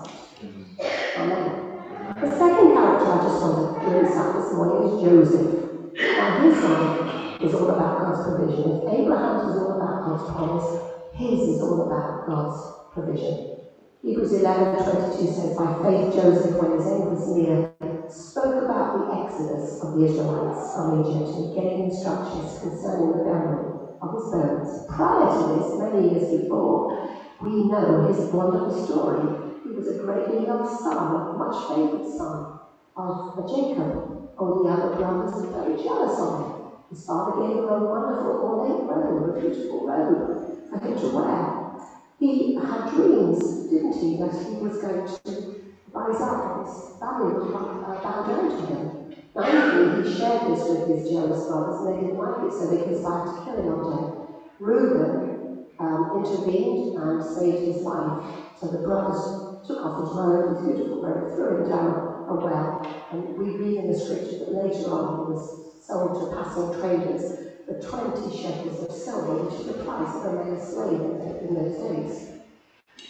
The 1.16 2.30
second 2.30 2.76
character 2.76 3.08
I 3.08 3.24
just 3.24 3.40
want 3.40 3.80
to 3.80 3.86
glimpse 3.88 4.16
at 4.20 4.36
this 4.36 4.52
morning 4.52 4.84
is 4.84 5.00
Joseph. 5.00 5.48
Now, 5.96 6.44
his 6.44 6.62
life 6.62 7.40
is 7.40 7.54
all 7.54 7.70
about 7.70 8.04
God's 8.04 8.28
provision. 8.28 8.84
If 8.84 9.00
Abraham's 9.00 9.48
was 9.48 9.56
all 9.56 9.80
about 9.80 10.04
God's 10.04 10.28
promise, 10.28 10.68
his 11.14 11.56
is 11.56 11.62
all 11.62 11.88
about 11.88 12.26
God's 12.26 12.60
provision. 12.92 13.64
Hebrews 14.02 14.34
11 14.44 14.84
22 14.84 15.32
says, 15.32 15.56
By 15.56 15.80
faith 15.80 16.12
Joseph, 16.12 16.60
when 16.60 16.76
his 16.76 16.86
end 16.86 17.08
was 17.08 17.32
near, 17.32 17.64
spoke 18.12 18.62
about 18.68 19.08
the 19.08 19.24
exodus 19.24 19.80
of 19.80 19.96
the 19.96 20.04
Israelites 20.04 20.76
from 20.76 21.00
Egypt 21.00 21.32
and 21.32 21.54
gave 21.56 21.80
instructions 21.80 22.60
concerning 22.60 23.16
the 23.16 23.24
burial 23.24 23.96
of 24.02 24.12
his 24.12 24.28
bones. 24.28 24.84
Prior 24.92 25.32
to 25.32 25.42
this, 25.56 25.80
many 25.80 26.12
years 26.12 26.42
before, 26.42 27.08
we 27.40 27.64
know 27.72 28.04
his 28.04 28.28
wonderful 28.28 28.84
story. 28.84 29.45
Was 29.76 29.88
a 29.88 29.98
greatly 29.98 30.46
loved 30.46 30.80
son, 30.80 30.96
a 30.96 31.32
much 31.36 31.68
favoured 31.68 32.08
son 32.08 32.60
of 32.96 33.36
Jacob. 33.46 34.32
All 34.38 34.64
the 34.64 34.70
other 34.70 34.96
brothers 34.96 35.34
were 35.34 35.52
very 35.52 35.76
jealous 35.82 36.18
of 36.18 36.40
him. 36.40 36.72
His 36.88 37.04
father 37.04 37.46
gave 37.46 37.58
him 37.58 37.68
a 37.68 37.84
wonderful 37.84 38.40
ornate 38.40 38.88
robe, 38.88 39.36
a 39.36 39.38
beautiful 39.38 39.86
robe 39.86 40.70
for 40.70 40.78
him 40.78 40.98
to 40.98 41.08
wear. 41.14 41.76
He 42.18 42.54
had 42.54 42.88
dreams, 42.88 43.68
didn't 43.68 44.00
he, 44.00 44.16
that 44.16 44.32
he 44.32 44.56
was 44.64 44.80
going 44.80 45.04
to 45.04 45.64
rise 45.92 46.22
up 46.22 46.56
and 46.56 46.66
his 46.66 46.96
family 46.98 47.34
would 47.34 47.54
uh, 47.54 48.00
bow 48.00 48.26
down 48.26 48.48
to 48.48 48.66
him. 48.66 49.14
Naively, 49.36 50.08
he 50.08 50.18
shared 50.18 50.50
this 50.50 50.68
with 50.70 50.88
his 50.88 51.10
jealous 51.10 51.48
brothers 51.48 51.80
and 51.80 51.92
they 51.92 52.00
didn't 52.00 52.16
like 52.16 52.48
it, 52.48 52.52
so 52.56 52.70
they 52.70 52.82
conspired 52.82 53.26
to 53.26 53.44
kill 53.44 53.60
him 53.60 53.76
day. 53.92 54.26
Reuben 54.58 55.66
um, 55.78 56.24
intervened 56.24 56.96
and 56.96 57.22
saved 57.22 57.66
his 57.66 57.82
life. 57.82 58.24
So 58.58 58.68
the 58.68 58.78
brothers 58.78 59.45
took 59.66 59.84
off 59.84 59.98
his 59.98 60.14
robe, 60.14 60.46
his 60.48 60.60
beautiful 60.60 61.00
robe, 61.00 61.30
threw 61.34 61.56
him 61.56 61.64
down 61.64 61.98
a 62.28 62.36
well. 62.36 62.82
And 63.12 63.28
we 63.36 63.56
read 63.56 63.78
in 63.78 63.88
the 63.88 63.94
scripture 63.94 64.38
that 64.38 64.52
later 64.52 64.90
on 64.92 65.16
he 65.16 65.24
was 65.24 65.56
sold 65.80 66.16
to 66.16 66.26
passing 66.26 66.70
traders 66.70 67.34
for 67.66 67.74
20 67.74 68.30
shekels 68.30 68.82
of 68.82 68.92
silver, 68.92 69.36
which 69.36 69.58
is 69.58 69.66
the 69.66 69.74
price 69.74 70.16
of 70.16 70.24
a 70.24 70.32
male 70.32 70.58
slave 70.58 71.04
in 71.42 71.54
those 71.54 71.78
days. 71.78 72.24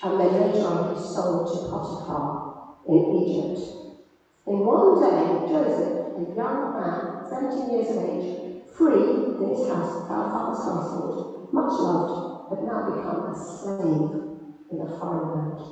And 0.03 0.21
then 0.21 0.37
later 0.37 0.67
on 0.67 0.81
he 0.81 0.89
was 0.89 1.05
sold 1.05 1.47
to 1.49 1.61
Potiphar 1.61 2.39
in 2.87 3.07
Egypt. 3.13 3.73
In 4.47 4.65
one 4.65 4.95
day, 4.95 5.43
Joseph, 5.47 5.95
a 6.17 6.23
young 6.23 6.73
man, 6.73 7.13
17 7.23 7.69
years 7.71 7.91
of 7.91 7.99
age, 7.99 8.35
free 8.65 9.23
in 9.39 9.49
his 9.49 9.65
house, 9.65 9.97
our 10.11 10.25
father's 10.25 10.65
household, 10.65 11.17
much 11.53 11.81
loved, 11.81 12.21
had 12.51 12.63
now 12.63 12.81
become 12.83 13.23
a 13.27 13.35
slave 13.35 14.11
in 14.71 14.83
a 14.83 14.87
foreign 14.87 15.29
land. 15.31 15.65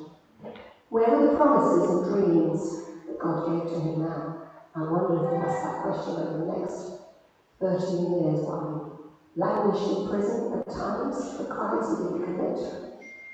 Where 0.94 1.10
were 1.10 1.26
the 1.26 1.34
promises 1.34 1.90
and 1.90 2.04
dreams 2.04 2.78
that 3.08 3.18
God 3.18 3.44
gave 3.44 3.66
to 3.72 3.80
him 3.80 3.98
now? 3.98 4.30
I 4.76 4.84
wonder 4.84 5.16
if 5.18 5.28
we 5.28 5.38
ask 5.38 5.64
that 5.64 5.82
question 5.82 6.20
over 6.20 6.36
the 6.38 6.46
next 6.46 6.92
13 7.64 8.12
years 8.16 8.46
while 8.46 8.62
he 8.62 8.78
languished 9.36 9.90
in 9.90 10.04
prison 10.04 10.52
at 10.54 10.70
times 10.70 11.26
for 11.36 11.46
crimes 11.48 11.90
he 11.90 11.96
didn't 11.96 12.22
commit, 12.22 12.60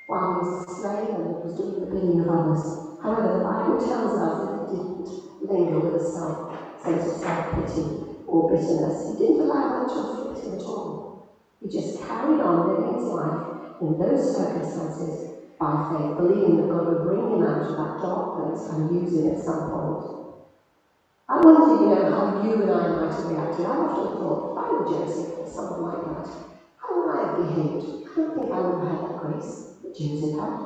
while 0.08 0.30
he 0.32 0.38
was 0.38 0.54
a 0.54 0.72
slave 0.72 1.18
and 1.18 1.36
was 1.44 1.54
doing 1.54 1.82
the 1.82 1.86
bidding 1.86 2.22
of 2.22 2.30
others. 2.30 2.78
However, 3.02 3.30
the 3.30 3.42
Bible 3.42 3.78
tells 3.78 4.16
us 4.16 4.40
that 4.40 4.54
he 4.54 4.64
didn't 4.64 5.20
linger 5.42 5.82
with 5.82 5.98
a 5.98 6.00
self, 6.00 6.40
sense 6.78 7.10
of 7.10 7.14
self-pity 7.14 7.94
or 8.30 8.46
bitterness. 8.46 9.04
He 9.04 9.14
didn't 9.14 9.42
allow 9.42 9.68
that 9.68 9.90
to 9.90 10.00
afflict 10.00 10.46
him 10.46 10.54
at 10.54 10.66
all. 10.66 10.96
He 11.60 11.68
just 11.68 11.98
carried 11.98 12.42
on 12.42 12.66
living 12.66 12.94
his 12.94 13.12
life 13.12 13.52
in 13.82 13.98
those 13.98 14.26
circumstances 14.26 15.20
by 15.60 15.90
faith, 15.92 16.18
believing 16.18 16.56
that 16.58 16.70
God 16.70 16.86
would 16.88 17.04
bring 17.04 17.30
him 17.30 17.44
out 17.44 17.62
of 17.62 17.76
that 17.76 18.02
dark 18.02 18.36
place 18.36 18.70
and 18.70 18.90
use 18.90 19.14
him 19.14 19.28
at 19.28 19.38
some 19.38 19.70
point. 19.70 20.00
I 21.28 21.38
wonder, 21.38 21.74
you 21.74 21.88
know, 21.88 22.04
how 22.06 22.42
you 22.42 22.62
and 22.62 22.70
I 22.72 22.88
might 22.88 23.12
have 23.12 23.26
reacted. 23.26 23.66
I 23.66 23.76
often 23.78 24.18
thought, 24.18 24.52
if 24.52 24.58
I 24.58 24.68
were 24.70 24.84
Joseph 24.84 25.34
or 25.38 25.46
someone 25.46 25.82
like 25.82 26.04
that, 26.04 26.28
how 26.76 26.96
would 26.96 27.08
I 27.08 27.20
have 27.20 27.36
behaved? 27.36 27.84
I 28.10 28.14
don't 28.16 28.34
think 28.34 28.50
I 28.52 28.60
would 28.60 28.74
have 28.74 28.82
had 28.82 29.00
that 29.00 29.16
grace 29.16 29.64
that 29.82 29.94
Joseph 29.94 30.32
had. 30.32 30.58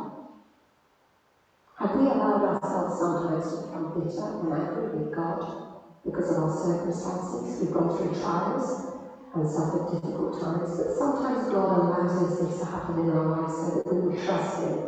Have 1.78 1.94
we 1.94 2.08
allowed 2.08 2.42
ourselves 2.42 2.94
sometimes 2.94 3.48
to 3.50 3.56
become 3.56 3.90
bitter 3.92 4.28
and 4.40 4.52
angry 4.52 4.86
with 4.88 5.10
God 5.10 5.44
because 6.04 6.30
of 6.30 6.38
our 6.38 6.50
circumstances? 6.50 7.56
We've 7.58 7.70
gone 7.70 7.90
through 7.90 8.10
trials 8.10 8.93
and 9.34 9.50
suffered 9.50 9.90
difficult 9.90 10.40
times, 10.40 10.76
but 10.76 10.94
sometimes 10.94 11.50
God 11.50 11.78
allows 11.78 12.20
those 12.20 12.38
things 12.40 12.60
to 12.60 12.66
happen 12.66 13.00
in 13.00 13.10
our 13.10 13.26
lives 13.26 13.54
so 13.54 13.82
that 13.82 13.92
we 13.92 14.00
will 14.00 14.24
trust 14.24 14.62
Him 14.62 14.78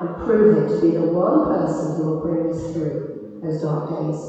and 0.00 0.16
prove 0.16 0.56
Him 0.56 0.68
to 0.68 0.80
be 0.80 0.92
the 0.92 1.12
one 1.12 1.48
person 1.48 1.96
who 1.96 2.02
will 2.04 2.20
bring 2.20 2.52
us 2.52 2.72
through 2.72 3.40
those 3.42 3.62
dark 3.62 3.88
days. 3.88 4.20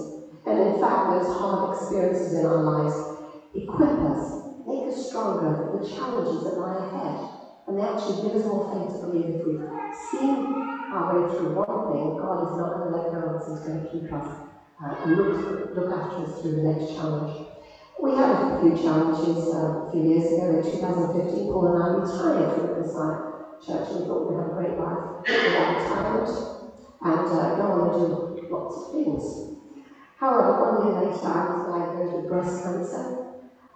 And 0.46 0.60
in 0.60 0.79
fact, 0.79 1.12
those 1.12 1.27
hard 1.36 1.75
experiences 1.75 2.39
in 2.39 2.46
our 2.46 2.63
lives 2.63 2.96
equip 3.53 4.00
us, 4.15 4.48
make 4.65 4.88
us 4.88 5.10
stronger 5.10 5.55
for 5.60 5.79
the 5.79 5.88
challenges 5.88 6.43
that 6.43 6.60
lie 6.60 6.88
ahead. 6.88 7.29
And 7.67 7.77
they 7.77 7.84
actually 7.84 8.24
give 8.24 8.39
us 8.39 8.48
more 8.48 8.63
faith 8.72 8.96
to 8.96 9.07
believe 9.07 9.36
if 9.36 9.46
we've 9.46 9.67
seen 10.10 10.55
our 10.88 11.19
way 11.19 11.36
through 11.36 11.60
one 11.67 11.91
thing, 11.91 12.15
God 12.15 12.48
is 12.48 12.55
not 12.55 12.79
going 12.79 12.91
to 12.91 12.98
let 12.98 13.12
go 13.12 13.27
of 13.27 13.41
us, 13.41 13.50
He's 13.51 13.67
going 13.67 13.84
to 13.84 13.91
keep 13.91 14.07
us 14.13 14.48
uh, 14.79 14.96
and 15.03 15.17
look, 15.17 15.75
look 15.75 15.91
after 15.91 16.24
us 16.24 16.41
through 16.41 16.55
the 16.55 16.63
next 16.63 16.96
challenge. 16.96 17.56
We 17.99 18.11
had 18.15 18.31
a 18.53 18.61
few 18.61 18.75
challenges 18.77 19.53
uh, 19.53 19.87
a 19.87 19.91
few 19.91 20.03
years 20.03 20.33
ago 20.33 20.59
in 20.59 20.63
2015. 20.63 21.51
Paul 21.51 21.65
and 21.67 21.83
I 21.83 21.87
retired 21.87 22.53
from 22.53 22.67
the 22.67 22.73
Messiah 22.77 23.17
Church 23.59 23.91
and 23.91 24.07
thought 24.07 24.29
we'd 24.29 24.37
have 24.37 24.47
a 24.47 24.51
great 24.51 24.77
life 24.77 25.03
without 25.27 25.75
retirement 25.77 26.29
and 27.01 27.27
uh, 27.27 27.57
go 27.57 27.63
on 27.73 27.81
and 27.89 27.93
do 28.37 28.47
lots 28.51 28.77
of 28.77 28.91
things. 28.91 29.47
However, 30.19 30.53
one 30.53 30.87
year 30.87 30.93
later, 30.93 31.27
I 31.27 31.45
was 31.47 31.65
diagnosed 31.65 32.13
with 32.13 32.27
breast 32.29 32.63
cancer, 32.63 33.05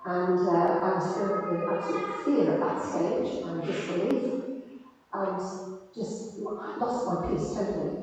and 0.06 0.40
uh, 0.48 0.74
I 0.82 0.92
was 0.92 1.08
filled 1.16 1.50
with 1.50 1.62
absolute 1.68 2.14
fear 2.26 2.52
at 2.52 2.60
that 2.60 2.80
stage 2.80 3.40
and 3.44 3.64
disbelief, 3.64 4.24
and 5.14 5.42
just 5.96 6.38
lost 6.38 7.06
my 7.06 7.18
peace 7.28 7.50
totally. 7.54 7.96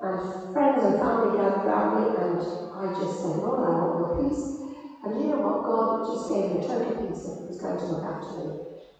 And 0.00 0.20
friends 0.52 0.84
and 0.84 0.96
family 0.96 1.30
gathered 1.30 1.64
around 1.64 1.92
me, 1.92 2.12
and 2.16 2.42
I 2.72 2.88
just 2.88 3.20
said, 3.20 3.36
Lord, 3.38 3.60
I 3.64 3.70
want 3.70 3.94
your 3.96 4.08
peace. 4.08 4.58
And 5.04 5.20
you 5.20 5.28
know 5.28 5.40
what? 5.42 5.64
God 5.64 6.06
just 6.06 6.28
gave 6.30 6.52
me 6.54 6.66
total 6.66 6.96
peace 7.08 7.24
that 7.24 7.38
He 7.40 7.46
was 7.48 7.60
going 7.60 7.78
to 7.78 7.86
look 7.86 8.04
after 8.04 8.38
me. 8.38 8.48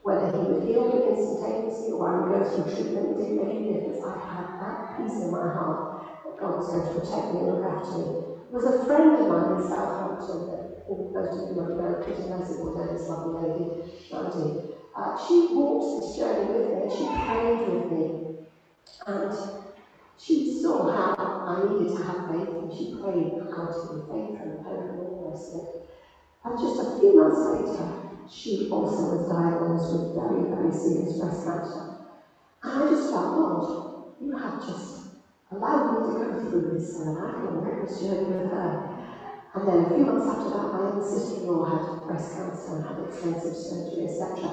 Whether 0.02 0.30
He 0.32 0.44
would 0.48 0.64
heal 0.64 0.84
me 0.88 1.06
instantaneously 1.10 1.92
or 1.92 2.08
I 2.08 2.12
would 2.20 2.30
go 2.30 2.44
through 2.44 2.70
treatment, 2.74 3.10
it 3.12 3.16
didn't 3.18 3.36
make 3.36 3.56
any 3.56 3.72
difference. 3.74 4.04
I 4.04 4.16
had 4.18 4.46
that 4.60 4.96
peace 4.96 5.20
in 5.22 5.30
my 5.32 5.48
heart 5.52 6.24
that 6.24 6.38
God 6.38 6.58
was 6.58 6.68
going 6.68 6.86
to 6.86 6.92
protect 7.00 7.34
me 7.34 7.40
and 7.40 7.48
look 7.48 7.64
after 7.64 7.98
me. 7.98 8.08
There 8.50 8.60
was 8.60 8.64
a 8.64 8.84
friend 8.86 9.14
of 9.16 9.28
mine 9.28 9.60
in 9.60 9.68
Southampton 9.68 10.46
that 10.46 10.78
most 10.88 11.34
of 11.42 11.50
you 11.50 11.56
might 11.56 11.76
know, 11.76 12.02
Kitty 12.04 12.28
Merciful 12.28 12.74
this 12.74 13.08
lovely 13.08 13.32
lady, 13.48 13.70
Mandy. 14.12 14.74
Uh, 14.94 15.16
she 15.16 15.48
walked 15.52 16.00
this 16.00 16.16
journey 16.16 16.46
with 16.52 16.68
me 16.68 16.82
and 16.82 16.92
she 16.92 17.04
prayed 17.06 17.68
with 17.68 17.92
me. 17.92 18.38
And 19.06 19.32
she 20.16 20.60
saw 20.62 20.90
how 20.90 21.14
I 21.46 21.68
needed 21.68 21.96
to 21.96 22.02
have 22.04 22.28
faith 22.28 22.48
and 22.48 22.72
she 22.72 22.94
prayed 23.00 23.32
God 23.50 23.72
to 23.72 23.94
be 23.94 24.00
faith 24.08 24.40
and 24.40 24.64
hope 24.64 24.88
and 24.90 25.00
all 25.00 25.24
the 25.24 25.30
rest 25.30 25.54
of 25.54 25.60
it. 25.62 25.77
And 26.44 26.58
just 26.58 26.80
a 26.80 26.84
few 26.84 27.14
months 27.14 27.44
later, 27.44 27.90
she 28.26 28.64
also 28.70 29.06
was 29.06 29.24
diagnosed 29.24 29.90
with 29.90 30.02
very, 30.14 30.42
very 30.42 30.72
serious 30.72 31.12
breast 31.12 31.42
cancer. 31.42 31.84
And 32.64 32.76
I 32.76 32.84
just 32.84 33.08
felt, 33.08 33.32
Lord, 33.32 33.64
you 34.18 34.32
have 34.36 34.58
just 34.58 34.98
allowed 35.52 35.88
me 35.88 36.00
to 36.02 36.12
go 36.14 36.34
through 36.34 36.66
this 36.66 36.96
and 36.96 37.16
I 37.18 37.32
can 37.32 37.54
work 37.54 37.78
this 37.80 37.98
journey 37.98 38.26
with 38.26 38.42
her. 38.42 38.74
And 39.54 39.66
then 39.66 39.80
a 39.80 39.84
few 39.84 40.04
months 40.04 40.28
after 40.28 40.48
that, 40.48 40.70
my 40.70 40.82
own 40.84 41.00
sister-in-law 41.00 41.64
had 41.64 41.86
breast 42.06 42.30
cancer 42.30 42.72
and 42.72 42.84
had 42.84 42.98
extensive 42.98 43.54
surgery, 43.54 44.02
etc. 44.02 44.52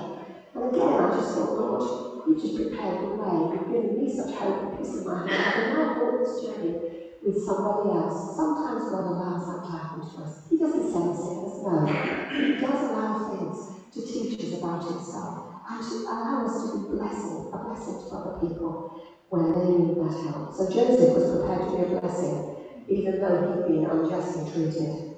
And 0.56 0.64
again, 0.64 1.00
I 1.00 1.08
just 1.10 1.34
thought, 1.34 1.54
Lord, 1.54 1.84
you 2.26 2.36
just 2.36 2.54
prepared 2.56 3.00
the 3.00 3.08
way. 3.08 3.46
You've 3.52 3.68
given 3.68 3.96
me 3.96 4.08
such 4.08 4.32
hope 4.32 4.60
and 4.60 4.72
peace 4.72 4.96
in 4.96 5.04
my 5.04 5.16
heart. 5.16 5.40
I 5.40 5.50
can 5.50 5.68
now 5.68 5.86
walk 5.86 6.18
this 6.18 6.34
journey 6.34 6.76
with 7.22 7.36
somebody 7.36 7.90
else. 7.90 8.16
Sometimes 8.28 8.86
God 8.86 9.06
allows 9.06 9.46
that 9.46 9.62
to 9.64 9.72
happen 9.72 10.02
to 10.02 10.20
us. 10.20 10.38
He 10.50 10.56
doesn't 10.56 10.84
send 10.84 11.14
sickness, 11.14 11.45
no. 11.45 11.45
He 11.66 12.62
does 12.62 12.92
allow 12.92 13.36
things 13.36 13.70
to 13.94 14.02
teach 14.06 14.40
us 14.40 14.60
about 14.60 14.84
himself 14.86 15.56
and 15.70 15.84
to 15.84 15.96
allow 16.08 16.46
us 16.46 16.72
to 16.72 16.78
be 16.80 16.96
blessing, 16.98 17.50
a 17.54 17.58
blessing 17.58 18.00
to 18.10 18.16
other 18.16 18.40
people 18.48 19.02
when 19.30 19.52
they 19.54 19.66
need 19.78 19.98
that 19.98 20.14
help. 20.32 20.54
So 20.56 20.70
Joseph 20.72 21.16
was 21.16 21.32
prepared 21.40 21.70
to 21.72 21.78
be 21.78 21.84
a 21.96 22.00
blessing, 22.02 22.56
even 22.88 23.20
though 23.20 23.66
he'd 23.68 23.68
been 23.68 23.86
unjustly 23.86 24.52
treated. 24.54 25.18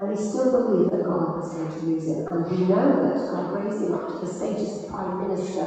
And 0.00 0.10
he 0.10 0.16
still 0.24 0.52
believed 0.52 0.92
that 0.92 1.04
God 1.04 1.38
was 1.38 1.54
going 1.54 1.70
to 1.72 1.86
use 1.86 2.06
him. 2.08 2.28
And 2.30 2.50
we 2.50 2.66
know 2.66 3.08
that 3.08 3.30
God 3.32 3.52
raised 3.54 3.82
him 3.84 3.94
up 3.94 4.08
to 4.08 4.18
the 4.26 4.26
status 4.26 4.84
of 4.84 4.90
Prime 4.90 5.28
Minister 5.28 5.66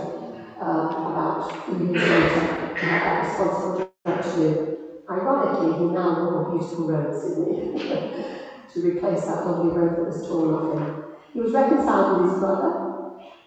um, 0.61 0.87
about 1.13 1.65
few 1.65 1.87
years 1.87 2.03
later. 2.03 2.75
He 2.79 2.85
had 2.87 3.01
that 3.03 3.25
responsible 3.27 3.91
job 4.05 4.23
to 4.23 4.31
do. 4.37 4.77
Ironically, 5.09 5.73
he 5.79 5.85
now 5.93 6.19
wore 6.19 6.51
beautiful 6.51 6.87
robes, 6.89 7.23
didn't 7.23 7.79
he? 7.79 8.25
to 8.69 8.81
replace 8.81 9.25
that 9.25 9.45
lovely 9.45 9.69
robe 9.69 9.95
that 9.97 10.07
was 10.07 10.21
torn 10.21 10.51
off 10.51 10.67
him. 10.67 10.85
He 11.33 11.41
was 11.41 11.53
reconciled 11.53 12.09
with 12.09 12.19
his 12.19 12.35
brother, 12.35 12.73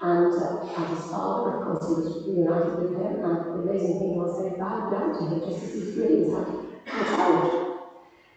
and 0.03 0.37
uh, 0.39 0.49
as 0.77 0.91
his 0.91 1.07
father, 1.07 1.49
of 1.49 1.61
course, 1.61 1.87
he 1.87 1.95
was 1.95 2.17
reunited 2.27 2.77
with 2.77 2.93
him, 2.93 3.19
and 3.23 3.41
the 3.53 3.61
amazing 3.61 3.97
thing 3.97 4.17
was 4.17 4.37
they 4.37 4.51
bowed 4.51 4.89
down 4.89 5.13
to 5.15 5.25
him 5.25 5.43
just 5.43 5.65
as 5.65 5.75
his 5.75 5.91
dreams 5.91 6.31
had 6.31 6.51
foretold. 6.87 7.49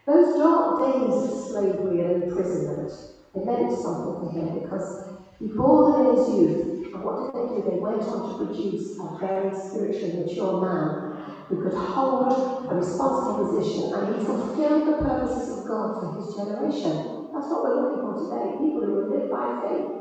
Those 0.08 0.34
dark 0.34 0.76
days 0.76 1.22
of 1.22 1.32
slavery 1.32 2.00
and 2.00 2.12
imprisonment, 2.12 3.06
they 3.36 3.42
meant 3.44 3.72
something 3.74 4.16
for 4.16 4.28
him 4.28 4.52
because 4.52 4.98
he 5.40 5.50
bore 5.50 5.84
them 5.84 5.98
in 5.98 6.08
his 6.08 6.30
youth. 6.30 6.66
And 6.94 7.04
what 7.04 7.18
did 7.18 7.32
they 7.34 7.46
do? 7.46 7.64
They 7.64 7.78
went 7.78 8.10
on 8.10 8.24
to 8.24 8.34
produce 8.36 8.94
a 9.02 9.10
very 9.22 9.54
spiritually 9.54 10.14
mature 10.14 10.56
man 10.56 10.98
who 11.50 11.64
could 11.64 11.78
hold 11.78 12.72
a 12.72 12.76
responsible 12.76 13.52
position 13.52 13.94
and 13.94 14.16
he 14.16 14.26
fulfilled 14.26 14.88
the 14.88 14.98
purposes 15.04 15.60
of 15.60 15.68
God 15.68 16.00
for 16.00 16.22
his 16.22 16.36
generation. 16.36 17.30
That's 17.34 17.50
what 17.50 17.64
we're 17.64 17.82
looking 17.82 18.04
for 18.04 18.16
today. 18.24 18.58
People 18.58 18.82
who 18.86 18.94
will 18.94 19.10
live 19.10 19.32
by 19.32 19.62
faith 19.68 19.92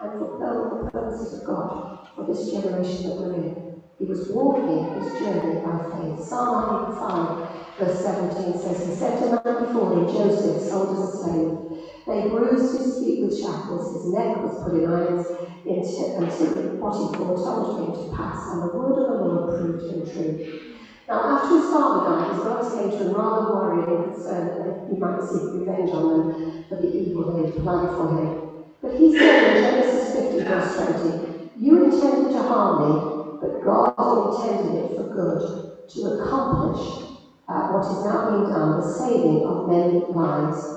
and 0.00 0.12
fulfill 0.18 0.84
the 0.84 0.90
purposes 0.90 1.40
of 1.40 1.46
God 1.46 2.08
for 2.14 2.26
this 2.26 2.50
generation 2.50 3.08
that 3.08 3.16
we're 3.16 3.34
in. 3.34 3.82
He 3.98 4.06
was 4.06 4.30
walking 4.30 5.00
his 5.00 5.18
journey 5.18 5.60
by 5.62 5.78
faith. 5.90 6.20
Psalm 6.24 6.98
105, 6.98 7.78
verse 7.78 8.02
17 8.02 8.58
says, 8.58 8.86
He 8.86 8.94
said 8.94 9.18
to 9.18 9.40
man 9.44 9.66
before 9.66 9.92
him, 9.94 10.06
Joseph, 10.06 10.62
sold 10.62 10.98
as 10.98 11.14
a 11.14 11.18
slave. 11.18 11.58
They 12.06 12.30
bruised 12.30 12.78
his 12.78 12.98
feet 12.98 13.24
with 13.24 13.38
shackles, 13.38 13.92
his 13.94 14.12
neck 14.14 14.38
was 14.38 14.64
put 14.64 14.74
in 14.80 14.88
irons 14.88 15.26
until 15.66 16.78
what 16.80 16.94
he 16.96 17.16
foretold 17.16 17.76
came 17.76 17.92
to 17.92 18.16
pass, 18.16 18.52
and 18.52 18.62
the 18.62 18.76
word 18.78 19.02
of 19.02 19.18
the 19.18 19.24
Lord 19.24 19.60
proved 19.60 19.92
him 19.92 20.06
true. 20.10 20.77
Now, 21.08 21.38
after 21.38 21.56
his 21.56 21.70
father 21.70 22.04
died, 22.04 22.34
his 22.34 22.42
brothers 22.42 22.74
came 22.74 22.90
to 22.90 22.96
him 22.98 23.14
rather 23.14 23.54
worried 23.54 23.88
and 23.88 24.12
concerned 24.12 24.48
that 24.60 24.90
he 24.90 24.98
might 24.98 25.22
seek 25.22 25.54
revenge 25.54 25.90
on 25.92 26.30
them 26.30 26.64
for 26.68 26.76
the 26.76 26.94
evil 26.94 27.32
they 27.32 27.50
had 27.50 27.62
planned 27.62 27.96
for 27.96 28.18
him. 28.18 28.64
But 28.82 29.00
he 29.00 29.16
said 29.16 29.56
in 29.56 29.62
Genesis 29.62 30.12
50, 30.14 30.44
verse 30.44 30.76
20, 30.76 31.50
You 31.56 31.84
intended 31.84 32.32
to 32.32 32.42
harm 32.42 32.76
me, 32.84 33.38
but 33.40 33.64
God 33.64 34.36
intended 34.36 34.84
it 34.84 34.96
for 34.98 35.08
good, 35.14 35.88
to 35.88 36.00
accomplish 36.20 37.16
uh, 37.48 37.68
what 37.70 37.90
is 37.90 38.04
now 38.04 38.30
being 38.30 38.50
done, 38.50 38.78
the 38.78 38.86
saving 38.86 39.46
of 39.46 39.66
many 39.66 40.00
lives. 40.12 40.76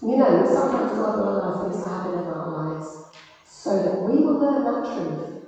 You 0.00 0.16
know, 0.16 0.46
sometimes 0.50 0.92
God 0.92 1.18
will 1.18 1.38
allow 1.38 1.62
things 1.68 1.84
to 1.84 1.88
happen 1.90 2.18
in 2.18 2.24
our 2.24 2.50
lives 2.50 3.04
so 3.44 3.82
that 3.82 4.00
we 4.04 4.24
will 4.24 4.38
learn 4.38 4.64
that 4.64 4.94
truth 4.96 5.42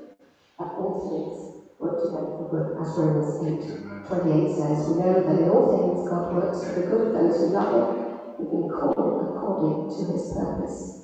that 0.58 0.74
all 0.78 1.08
things 1.08 1.43
work 1.78 2.02
together 2.02 2.34
for 2.38 2.48
good, 2.50 2.66
as 2.80 2.94
Romans 2.98 3.40
8 3.40 4.06
28 4.06 4.56
says. 4.56 4.88
We 4.88 5.02
know 5.02 5.14
that 5.14 5.42
in 5.42 5.48
all 5.48 5.66
things 5.72 6.08
God 6.08 6.34
works 6.34 6.64
for 6.64 6.80
the 6.80 6.86
good 6.86 7.02
of 7.08 7.12
those 7.14 7.36
who 7.40 7.46
love 7.56 7.72
Him, 7.72 8.18
who've 8.36 8.50
been 8.50 8.68
called 8.68 9.34
according 9.34 9.88
to 9.90 10.12
His 10.12 10.32
purpose. 10.32 10.94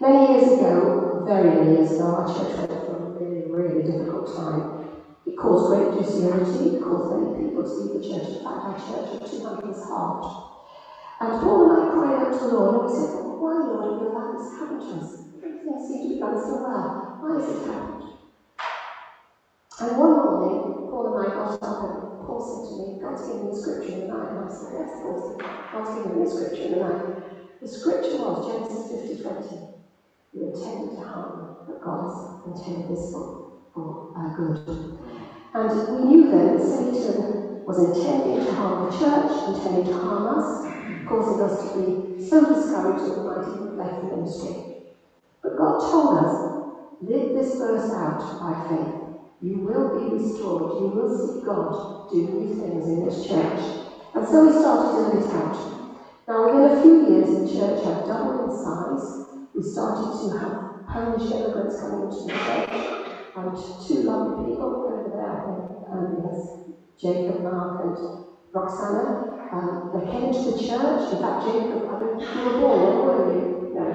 Many 0.00 0.32
years 0.32 0.58
ago, 0.58 1.22
very 1.26 1.50
many 1.54 1.76
years 1.76 1.92
ago, 1.92 2.16
our 2.16 2.26
church 2.26 2.56
went 2.56 2.72
through 2.72 2.96
a 2.96 3.10
really, 3.20 3.44
really 3.52 3.82
difficult 3.84 4.34
time. 4.34 4.88
It 5.26 5.36
caused 5.36 5.68
great 5.70 5.92
disunity, 6.00 6.76
it 6.76 6.82
caused 6.82 7.20
many 7.20 7.44
people 7.44 7.62
to 7.62 7.68
leave 7.68 7.94
the 7.94 8.08
church. 8.08 8.28
In 8.28 8.44
fact, 8.44 8.64
our 8.64 8.76
church 8.80 9.20
of 9.20 9.30
200 9.30 9.68
was 9.68 9.84
halved. 9.84 10.50
And 11.20 11.40
Paul 11.44 11.68
and 11.68 11.72
I 11.76 11.92
cried 11.92 12.16
out 12.16 12.32
to 12.32 12.48
the 12.48 12.54
Lord, 12.54 12.74
and 12.74 12.84
we 12.88 12.96
said, 12.96 13.12
well, 13.20 13.36
Why, 13.36 13.52
Lord, 13.60 13.92
have 13.92 14.00
you 14.00 14.08
allowed 14.08 14.40
this 14.40 14.48
to 14.48 14.56
happen 14.56 14.78
to 14.80 15.04
us? 15.04 15.10
Everything 15.36 15.76
seems 15.84 16.02
to 16.02 16.08
be 16.14 16.20
going 16.20 16.40
so 16.40 16.64
well. 16.64 17.20
Why 17.20 17.36
has 17.36 17.48
it 17.52 17.66
happened? 17.68 18.19
And 19.80 19.96
one 19.98 20.12
morning, 20.12 20.88
Paul 20.90 21.16
and 21.16 21.26
I 21.26 21.34
got 21.34 21.62
up, 21.62 21.82
and 21.84 22.20
Paul 22.26 22.40
said 22.40 22.68
to 22.70 22.82
me, 22.82 23.00
God's 23.02 23.26
given 23.26 23.46
me 23.46 23.52
a 23.52 23.56
scripture 23.56 23.92
in 23.94 24.00
the 24.00 24.14
night. 24.14 24.30
And 24.30 24.40
I 24.40 24.48
said, 24.52 24.70
Yes, 24.74 25.00
Paul, 25.02 25.38
God's 25.72 25.94
given 25.94 26.20
me 26.20 26.28
scripture 26.28 26.64
in 26.64 26.72
the 26.72 26.78
night. 26.80 27.16
The 27.62 27.68
scripture 27.68 28.18
was 28.18 28.46
Genesis 28.46 28.90
50 28.90 29.22
20. 29.22 29.56
You 30.34 30.52
intended 30.52 30.96
to 30.96 31.02
harm, 31.02 31.56
but 31.66 31.80
God 31.82 32.04
has 32.04 32.46
intended 32.46 32.88
this 32.90 33.12
for, 33.12 33.48
for 33.74 34.12
uh, 34.16 34.34
good. 34.36 34.60
And 35.54 35.96
we 35.96 36.04
knew 36.04 36.30
then 36.30 36.56
that 36.58 36.62
Satan 36.62 37.64
was 37.66 37.78
intending 37.80 38.44
to 38.44 38.52
harm 38.52 38.90
the 38.90 38.98
church, 38.98 39.48
intending 39.48 39.86
to 39.86 39.94
harm 39.98 40.38
us, 40.38 40.62
causing 41.08 41.40
us 41.40 41.72
to 41.72 41.78
be 41.80 42.22
so 42.22 42.52
discouraged 42.54 43.06
that 43.06 43.18
we 43.18 43.24
might 43.24 43.48
even 43.48 43.76
left 43.78 44.02
the 44.02 44.16
ministry. 44.16 44.76
But 45.42 45.56
God 45.56 45.80
told 45.90 46.18
us, 46.18 46.64
live 47.00 47.34
this 47.34 47.58
verse 47.58 47.90
out 47.92 48.40
by 48.40 48.68
faith. 48.68 48.99
You 49.40 49.58
will 49.58 49.86
be 49.86 50.08
restored. 50.08 50.74
You 50.74 50.90
will 50.90 51.08
see 51.08 51.38
God 51.44 51.78
do 52.08 52.24
new 52.24 52.48
things 52.48 52.86
in 52.88 53.00
this 53.00 53.18
church. 53.18 53.74
And 54.14 54.24
so 54.24 54.42
we 54.42 54.50
started 54.50 54.90
to 54.90 54.98
live 54.98 55.14
it 55.14 55.30
out. 55.30 55.66
Now, 56.28 56.42
within 56.42 56.64
a 56.64 56.70
few 56.70 56.94
years, 56.94 57.34
the 57.34 57.42
church 57.42 57.82
had 57.82 58.04
doubled 58.04 58.38
in 58.38 58.50
size. 58.50 59.16
We 59.54 59.62
started 59.62 60.10
to 60.12 60.30
have 60.30 60.54
Polish 60.88 61.32
immigrants 61.32 61.74
coming 61.76 62.00
into 62.00 62.22
the 62.22 62.30
church, 62.32 62.90
and 63.36 63.56
two 63.78 64.00
lovely 64.02 64.32
people 64.32 64.78
over 64.86 65.08
there, 65.10 65.40
um, 65.90 66.14
yes, 66.16 66.52
Jacob, 66.98 67.40
Mark, 67.40 67.72
and 67.80 68.00
Roxana. 68.54 69.14
Um, 69.52 69.80
they 69.92 70.02
came 70.02 70.30
to 70.30 70.42
the 70.44 70.52
church. 70.52 71.10
In 71.10 71.18
fact, 71.18 71.40
Jacob, 71.40 71.80
I 71.88 71.96
you 72.36 72.44
were 72.44 72.52
born, 72.52 72.80
where 72.80 72.98
were 72.98 73.18
you? 73.18 73.46
No. 73.72 73.94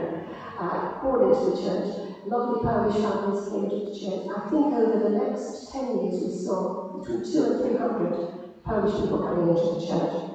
Born 0.55 1.33
into 1.33 1.51
the 1.51 1.57
church. 1.59 2.15
Lovely 2.25 2.63
Polish 2.63 2.95
families 3.03 3.49
came 3.49 3.65
into 3.65 3.91
the 3.91 3.99
church. 3.99 4.23
I 4.31 4.49
think 4.49 4.71
over 4.71 4.99
the 5.03 5.19
next 5.19 5.71
10 5.71 5.99
years 5.99 6.23
we 6.23 6.31
saw 6.31 6.95
between 6.95 7.27
two 7.27 7.43
and 7.43 7.75
300 7.75 8.63
Polish 8.63 8.95
people 8.95 9.19
coming 9.19 9.49
into 9.51 9.67
the 9.75 9.85
church. 9.85 10.31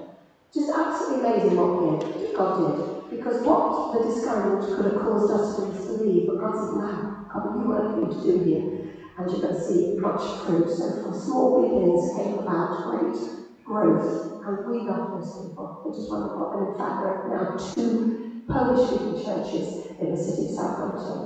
Just 0.52 0.76
absolutely 0.76 1.24
amazing 1.24 1.56
what 1.56 2.36
God 2.36 2.52
did. 2.60 3.16
Because 3.16 3.42
what 3.46 3.96
the 3.96 4.12
discouragement 4.12 4.76
could 4.76 4.92
have 4.92 5.00
caused 5.00 5.32
us 5.32 5.56
to 5.56 5.92
leave, 6.04 6.28
but 6.28 6.38
God 6.38 6.52
said, 6.52 6.76
no, 6.84 7.24
God, 7.32 7.56
you 7.56 7.68
work 7.68 7.96
you 7.96 8.06
to 8.12 8.20
do 8.20 8.44
here. 8.44 8.80
And 9.16 9.26
going 9.26 9.40
to 9.40 9.60
see 9.60 9.96
much 9.98 10.20
fruit. 10.44 10.68
So 10.68 11.02
from 11.02 11.14
small 11.18 11.62
beginnings 11.64 12.12
came 12.16 12.38
about 12.38 12.92
great 12.92 13.16
growth. 13.64 14.44
And 14.44 14.68
we 14.68 14.80
love 14.84 15.16
those 15.16 15.48
people. 15.48 15.82
They 15.84 15.96
just 15.96 16.10
wonderful. 16.10 16.52
And 16.52 16.68
in 16.68 16.78
fact, 16.78 17.02
there 17.04 17.28
now 17.28 17.56
two 17.56 18.29
Polish 18.50 18.82
speaking 18.82 19.14
churches 19.14 19.74
in 20.00 20.10
the 20.10 20.18
city 20.18 20.44
of 20.44 20.50
Southampton. 20.50 21.24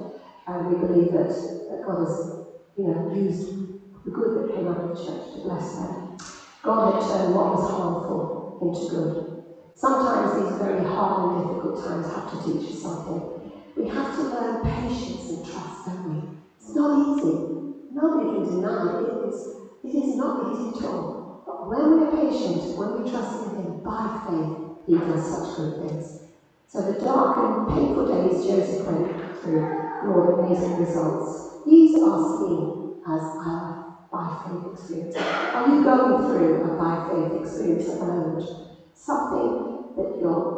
And 0.49 0.67
we 0.67 0.77
believe 0.77 1.11
that, 1.13 1.31
that 1.71 1.83
God 1.83 1.99
has 1.99 2.27
you 2.77 2.85
know, 2.85 3.03
used 3.07 3.53
the 4.05 4.13
good 4.13 4.35
that 4.35 4.47
came 4.49 4.69
out 4.69 4.79
of 4.79 4.87
the 4.87 4.95
church 4.95 5.31
to 5.33 5.41
bless 5.41 5.73
them. 5.73 5.97
God 6.65 6.85
had 6.85 7.01
turned 7.01 7.33
what 7.33 7.51
was 7.51 7.65
harmful 7.65 8.31
into 8.63 8.85
good. 8.85 9.19
Sometimes 9.77 10.33
these 10.35 10.53
very 10.53 10.83
hard 10.83 11.23
and 11.25 11.37
difficult 11.37 11.77
times 11.77 12.09
have 12.09 12.27
to 12.29 12.39
teach 12.39 12.69
us 12.71 12.79
something. 12.79 13.25
We 13.77 13.87
have 13.87 14.11
to 14.13 14.25
learn 14.25 14.59
patience 14.59 15.31
and 15.31 15.45
trust, 15.45 15.85
don't 15.85 16.05
we? 16.05 16.25
It's 16.59 16.75
not 16.77 16.95
easy. 16.95 17.43
Nobody 17.91 18.27
can 18.27 18.43
deny 18.43 18.87
it 18.87 19.01
is. 19.01 19.47
It 19.85 19.95
is 19.95 20.15
not 20.15 20.37
easy 20.41 20.69
at 20.69 20.85
all. 20.85 21.13
But 21.47 21.57
when 21.67 21.93
we're 21.93 22.07
patient, 22.07 22.69
when 22.75 22.93
we 22.93 23.03
trust 23.03 23.37
in 23.37 23.51
Him 23.51 23.77
by 23.85 24.09
faith, 24.09 24.53
He 24.87 24.99
does 24.99 25.23
such 25.25 25.53
good 25.55 25.77
things. 25.79 26.15
So 26.75 26.85
the 26.85 26.97
dark 26.97 27.39
and 27.39 27.69
painful 27.69 28.07
days 28.07 28.43
Joseph 28.43 28.89
went 28.89 29.07
through 29.33 29.65
brought 30.03 30.27
amazing 30.27 30.77
results. 30.77 31.47
These 31.69 31.97
are 32.03 32.21
seen 32.21 32.75
as 33.09 33.33
our 33.47 33.77
by 34.13 34.31
faith 34.31 34.67
experience? 34.69 35.17
Are 35.57 35.65
you 35.65 35.81
going 35.81 36.19
through 36.19 36.59
a 36.65 36.73
by 36.73 36.99
faith 36.99 37.37
experience 37.37 37.93
at 37.93 38.01
the 38.01 38.09
moment? 38.09 38.55
Something 38.97 39.63
that 39.99 40.19
you're 40.19 40.51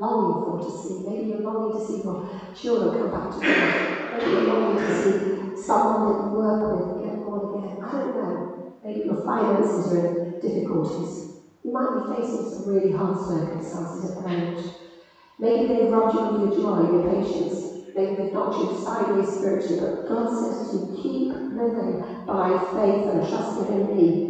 longing 0.00 0.38
for 0.38 0.60
to 0.60 0.72
see. 0.72 1.02
Maybe 1.04 1.28
you're 1.28 1.40
longing 1.40 1.72
to 1.72 1.80
see 1.80 1.98
your 1.98 2.18
children 2.54 2.94
come 2.94 3.10
back 3.12 3.32
to 3.32 3.40
God. 3.40 3.70
Maybe 4.14 4.32
you're 4.32 4.48
longing 4.48 4.78
to 4.78 4.92
see 4.92 5.26
someone 5.56 6.04
that 6.06 6.20
you 6.20 6.32
work 6.32 6.70
with 6.70 6.90
and 6.90 7.00
get 7.00 7.22
born 7.22 7.44
again. 7.44 7.78
I 7.82 7.92
don't 7.92 8.14
know. 8.14 8.42
Maybe 8.86 9.04
your 9.04 9.16
finances 9.16 9.90
are 9.90 9.98
in 9.98 10.16
difficulties. 10.42 11.26
You 11.66 11.74
might 11.74 11.94
be 11.94 12.02
facing 12.02 12.44
some 12.44 12.66
really 12.66 12.92
hard 12.92 13.18
circumstances 13.18 14.06
at 14.06 14.16
the 14.16 14.22
moment. 14.22 14.72
Maybe 15.44 15.68
they've 15.68 15.92
robbed 15.92 16.16
you 16.16 16.26
of 16.28 16.38
your 16.38 16.50
joy, 16.50 16.90
your 16.90 17.02
patience, 17.02 17.74
Maybe 17.98 18.16
they've 18.16 18.34
knocked 18.34 18.60
you 18.60 18.70
sideways 18.70 19.34
spiritually, 19.34 19.80
but 19.82 20.08
God 20.08 20.30
says 20.30 20.72
to 20.72 20.88
keep 21.04 21.34
living 21.52 22.02
by 22.28 22.58
faith 22.58 23.10
and 23.10 23.24
trusting 23.24 23.70
in 23.70 23.88
me. 23.88 24.24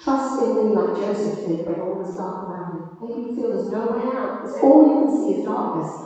Trust 0.00 0.40
in 0.40 0.56
me 0.58 0.72
like 0.72 0.96
Joseph 0.96 1.42
did 1.42 1.66
when 1.68 1.80
all 1.80 1.98
was 1.98 2.16
dark 2.16 2.46
around 2.46 2.74
him. 2.74 2.86
Maybe 3.02 3.22
you 3.22 3.30
feel 3.30 3.50
there's 3.50 3.72
no 3.72 3.88
way 3.88 4.06
out, 4.06 4.36
because 4.38 4.56
all 4.64 4.84
you 4.84 4.96
can 4.98 5.12
see 5.12 5.34
is 5.34 5.44
darkness. 5.44 6.00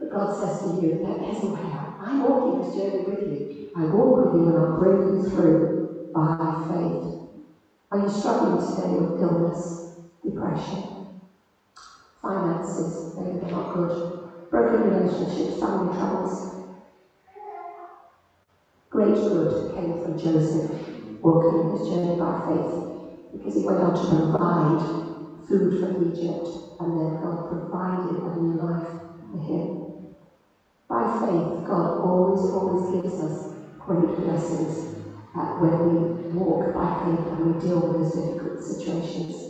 But 0.00 0.12
God 0.12 0.34
says 0.34 0.60
to 0.62 0.70
you, 0.70 0.98
there 1.02 1.18
is 1.22 1.44
a 1.44 1.50
way 1.50 1.70
out. 1.72 1.90
I'm 2.00 2.22
walking 2.22 2.58
this 2.58 2.74
journey 2.74 3.04
with 3.04 3.28
you. 3.28 3.44
I 3.76 3.86
walk 3.88 4.20
with 4.20 4.36
you 4.36 4.50
and 4.50 4.58
I'll 4.58 4.70
bring 4.70 5.04
you 5.04 5.20
through 5.20 5.70
by 6.14 6.56
faith. 6.56 7.16
Are 7.92 8.00
you 8.00 8.10
struggling 8.10 8.60
today 8.60 8.96
with 8.98 9.14
illness, 9.20 9.82
depression, 10.24 10.95
finances? 12.26 13.06
They're 13.18 13.50
not 13.52 13.70
good 13.70 13.94
broken 14.52 14.84
relationships, 14.84 15.58
family 15.58 15.90
troubles. 15.90 16.46
Great 18.92 19.26
good 19.28 19.54
came 19.70 19.96
from 19.96 20.18
Joseph 20.18 20.90
walking 21.22 21.68
his 21.68 21.86
journey 21.86 22.16
by 22.16 22.34
faith 22.36 22.80
because 23.34 23.56
he 23.56 23.66
went 23.66 23.82
on 23.82 23.94
to 23.96 24.08
provide 24.08 24.84
food 25.38 25.74
for 25.76 25.92
Egypt 25.98 26.58
and 26.80 26.98
then 26.98 27.18
God 27.20 27.44
provided 27.46 28.20
a 28.24 28.32
new 28.32 28.54
life 28.54 28.96
for 29.32 29.40
him. 29.40 29.74
By 30.90 31.08
faith, 31.08 31.64
God 31.64 31.90
always, 32.00 32.46
always 32.48 32.88
gives 32.88 33.20
us 33.20 33.46
great 33.80 34.16
blessings 34.16 34.86
uh, 35.36 35.48
when 35.50 35.82
we 35.84 36.08
walk 36.34 36.72
by 36.74 36.90
faith 36.90 37.28
and 37.32 37.44
we 37.44 37.54
deal 37.54 37.80
with 37.80 37.94
those 37.94 38.12
difficult 38.12 38.60
situations. 38.60 39.45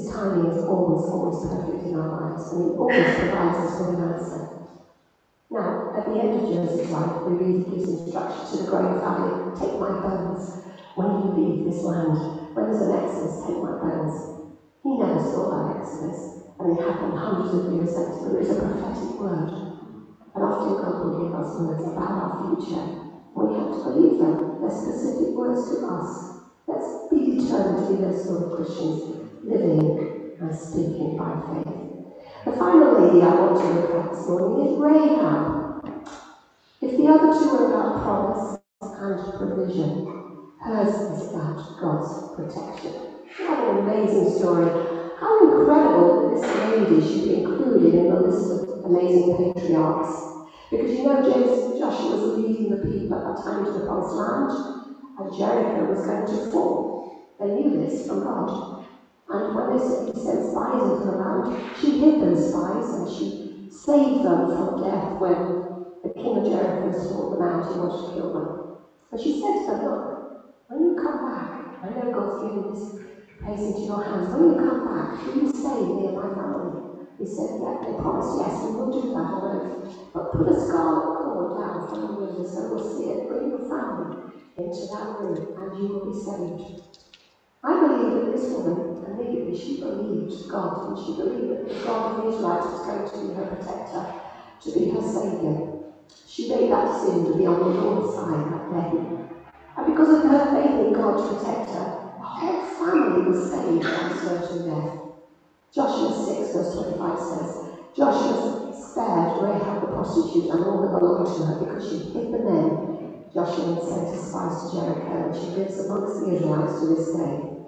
His 0.00 0.10
His 0.10 0.14
timing 0.16 0.48
is 0.50 0.62
always, 0.62 1.10
always 1.10 1.42
perfect 1.42 1.90
in 1.90 1.98
our 1.98 2.10
lives, 2.10 2.52
and 2.54 2.64
He 2.64 2.74
always 2.78 3.18
provides 3.18 3.62
us 3.62 3.78
with 3.78 3.92
an 3.92 4.02
answer. 4.02 4.46
Now, 5.54 5.80
at 5.96 6.10
the 6.10 6.22
end 6.22 6.36
of 6.36 6.46
Joseph's 6.48 6.92
life, 6.94 7.26
we 7.26 7.38
read 7.38 7.58
he 7.58 7.66
gives 7.66 7.90
instruction 7.90 8.48
to 8.48 8.58
the 8.58 8.66
growing 8.66 8.96
family, 8.96 9.40
take 9.58 9.82
my 9.82 9.96
bones. 9.96 10.56
When 10.96 11.16
you 11.16 11.30
leave 11.32 11.64
this 11.66 11.86
land, 11.86 12.28
when 12.56 12.68
there's 12.68 12.84
an 12.84 12.94
exodus, 12.94 13.38
take 13.38 13.62
my 13.62 13.74
bones. 13.74 14.28
He 14.84 14.96
never 14.96 15.22
saw 15.22 15.50
that 15.50 15.68
exodus, 15.68 16.30
and 16.62 16.72
it 16.72 16.82
happened 16.82 17.18
hundreds 17.18 17.56
of 17.56 17.68
years 17.68 17.98
later, 17.98 18.20
but 18.24 18.34
it 18.34 18.40
is 18.40 18.52
a 18.52 18.56
prophetic 18.56 19.20
word. 19.20 19.52
And 20.36 20.46
often 20.46 20.76
God 20.76 21.02
will 21.02 21.12
give 21.12 21.36
us 21.36 21.58
words 21.58 21.88
about 21.88 22.18
our 22.18 22.32
future. 22.32 22.88
We 23.36 23.52
have 23.54 23.72
to 23.72 23.82
believe 23.82 24.18
them. 24.20 24.40
They're 24.62 24.72
specific 24.72 25.36
words 25.38 25.66
to 25.66 25.78
us. 25.86 26.28
Let's 26.70 26.96
be 27.12 27.26
determined 27.26 27.78
to 27.80 27.86
be 27.88 27.98
those 27.98 28.24
sort 28.24 28.42
of 28.42 28.52
Christians, 28.52 29.06
living 29.50 30.36
and 30.40 30.54
speaking 30.54 31.16
by 31.18 31.42
faith. 31.52 31.74
The 32.44 32.52
final 32.52 33.00
lady 33.02 33.22
I 33.22 33.34
want 33.34 33.60
to 33.60 33.68
look 33.68 33.94
at 34.06 34.12
this 34.12 34.28
morning 34.28 34.68
is 34.68 34.78
Rahab. 34.78 35.84
If 36.80 36.96
the 36.96 37.06
other 37.08 37.38
two 37.38 37.50
are 37.50 37.66
about 37.68 38.02
promise 38.02 38.58
and 38.82 39.34
provision, 39.38 40.06
hers 40.62 40.94
is 40.94 41.34
about 41.34 41.80
God's 41.80 42.34
protection. 42.36 42.92
What 43.46 43.68
an 43.68 43.78
amazing 43.88 44.38
story. 44.38 44.70
How 45.18 45.44
incredible 45.44 46.30
that 46.30 46.40
this 46.40 46.46
lady 46.72 47.00
should 47.02 47.24
be 47.28 47.34
included 47.42 47.94
in 47.94 48.08
the 48.08 48.20
list 48.20 48.50
of 48.62 48.84
amazing 48.86 49.36
patriarchs. 49.54 50.48
Because 50.70 50.90
you 50.90 51.04
know, 51.04 51.22
James, 51.22 51.78
Joshua 51.78 52.16
was 52.16 52.38
leading 52.38 52.70
the 52.70 52.78
people 52.78 53.18
at 53.18 53.36
that 53.36 53.44
time 53.44 53.64
to 53.66 53.72
the 53.72 53.80
promised 53.80 54.16
land, 54.16 54.86
and 55.18 55.36
Jericho 55.36 55.92
was 55.92 56.06
going 56.06 56.26
to 56.26 56.50
fall. 56.52 57.34
They 57.40 57.48
knew 57.48 57.80
this 57.80 58.06
from 58.06 58.22
God. 58.24 58.79
And 59.30 59.54
when 59.54 59.68
they 59.68 59.78
sent 59.78 60.42
spies 60.42 60.82
into 60.82 61.04
the 61.04 61.12
land, 61.12 61.46
she 61.80 62.00
hid 62.00 62.20
those 62.20 62.48
spies 62.48 62.90
and 62.94 63.08
she 63.08 63.32
saved 63.70 64.24
them 64.24 64.46
from 64.46 64.76
death 64.76 65.20
when 65.20 65.44
the 66.02 66.10
king 66.10 66.38
of 66.38 66.44
Jericho 66.44 66.92
sought 66.92 67.30
them 67.30 67.42
out 67.42 67.64
and 67.66 67.76
wanted 67.76 67.98
to 67.98 68.12
kill 68.14 68.30
them. 68.30 68.48
And 69.12 69.20
she 69.20 69.32
said 69.32 69.54
to 69.56 69.66
them, 69.66 69.82
Look, 69.82 70.04
when 70.68 70.80
you 70.82 70.92
come 70.94 71.18
back, 71.20 71.52
I 71.82 71.90
know 71.90 72.08
God's 72.08 72.36
given 72.38 72.62
this 72.64 72.92
place 73.40 73.66
into 73.66 73.82
your 73.82 73.98
hands. 74.00 74.28
When 74.28 74.44
you 74.44 74.54
come 74.54 74.80
back, 74.80 75.08
will 75.24 75.34
you 75.34 75.48
stay 75.48 75.86
near 75.86 76.10
my 76.10 76.28
family? 76.28 76.74
He 77.18 77.26
said, 77.26 77.50
Yeah, 77.60 77.74
they 77.80 77.92
promised, 77.92 78.30
yes, 78.34 78.60
we 78.60 78.70
will 78.70 78.88
do 78.88 79.08
that 79.10 79.32
on. 79.32 79.62
But 80.14 80.32
put 80.32 80.48
a 80.48 80.54
scarlet 80.54 81.04
cord 81.14 81.48
down 81.50 81.80
from 81.82 82.00
the 82.02 82.08
window 82.08 82.44
so 82.44 82.64
we'll 82.64 82.80
see 82.80 83.10
it. 83.10 83.20
Bring 83.26 83.48
your 83.48 83.60
family 83.60 84.16
into 84.56 84.86
that 84.88 85.08
room 85.10 85.46
and 85.56 85.72
you 85.74 85.88
will 85.88 86.00
be 86.00 86.12
saved. 86.12 86.89
I 87.64 87.76
believe 87.76 88.12
that 88.12 88.28
this 88.30 88.50
woman, 88.50 88.84
immediately, 89.04 89.52
she 89.52 89.74
believed 89.74 90.48
God, 90.48 90.80
and 90.86 90.98
she 90.98 91.12
believed 91.12 91.48
that 91.48 91.62
the 91.62 91.74
God 91.84 92.06
of 92.06 92.14
the 92.14 92.26
Israelites 92.26 92.70
was 92.70 92.80
going 92.80 93.04
to 93.04 93.16
be 93.16 93.30
her 93.30 93.44
protector, 93.44 94.04
to 94.60 94.70
be 94.70 94.86
her 94.86 95.00
saviour. 95.02 95.58
She 96.24 96.46
made 96.46 96.68
that 96.70 96.86
decision 96.86 97.24
to 97.24 97.32
be 97.32 97.46
on 97.46 97.60
the 97.60 97.68
Lord's 97.68 98.06
side 98.06 98.44
that 98.48 98.68
day. 98.68 98.96
And 99.76 99.86
because 99.86 100.10
of 100.10 100.22
her 100.22 100.38
faith 100.40 100.78
in 100.78 100.92
God 100.92 101.18
to 101.18 101.24
protect 101.24 101.70
her, 101.70 101.90
the 102.16 102.24
whole 102.24 102.58
family 102.58 103.22
was 103.22 103.40
saved 103.40 103.84
from 103.84 104.10
certain 104.10 104.60
death. 104.62 104.92
Joshua 105.72 106.10
6, 106.10 106.50
verse 106.50 106.68
25 106.70 107.18
says, 107.18 107.58
Joshua 107.94 108.36
spared 108.70 109.32
Rahab 109.36 109.80
the 109.80 109.86
prostitute 109.88 110.46
and 110.50 110.62
all 110.62 110.78
that 110.80 110.90
belonged 110.92 111.26
to 111.28 111.44
her 111.44 111.54
because 111.54 111.84
she 111.84 111.98
hid 111.98 112.30
the 112.30 112.38
men 112.38 112.74
Joshua 113.32 113.80
sent 113.80 114.08
his 114.08 114.28
spies 114.28 114.70
to 114.72 114.76
Jericho, 114.76 115.28
and 115.28 115.36
she 115.36 115.50
lives 115.52 115.78
amongst 115.86 116.20
the 116.20 116.34
Israelites 116.34 116.80
to 116.80 116.86
this 116.88 117.14
day. 117.14 117.58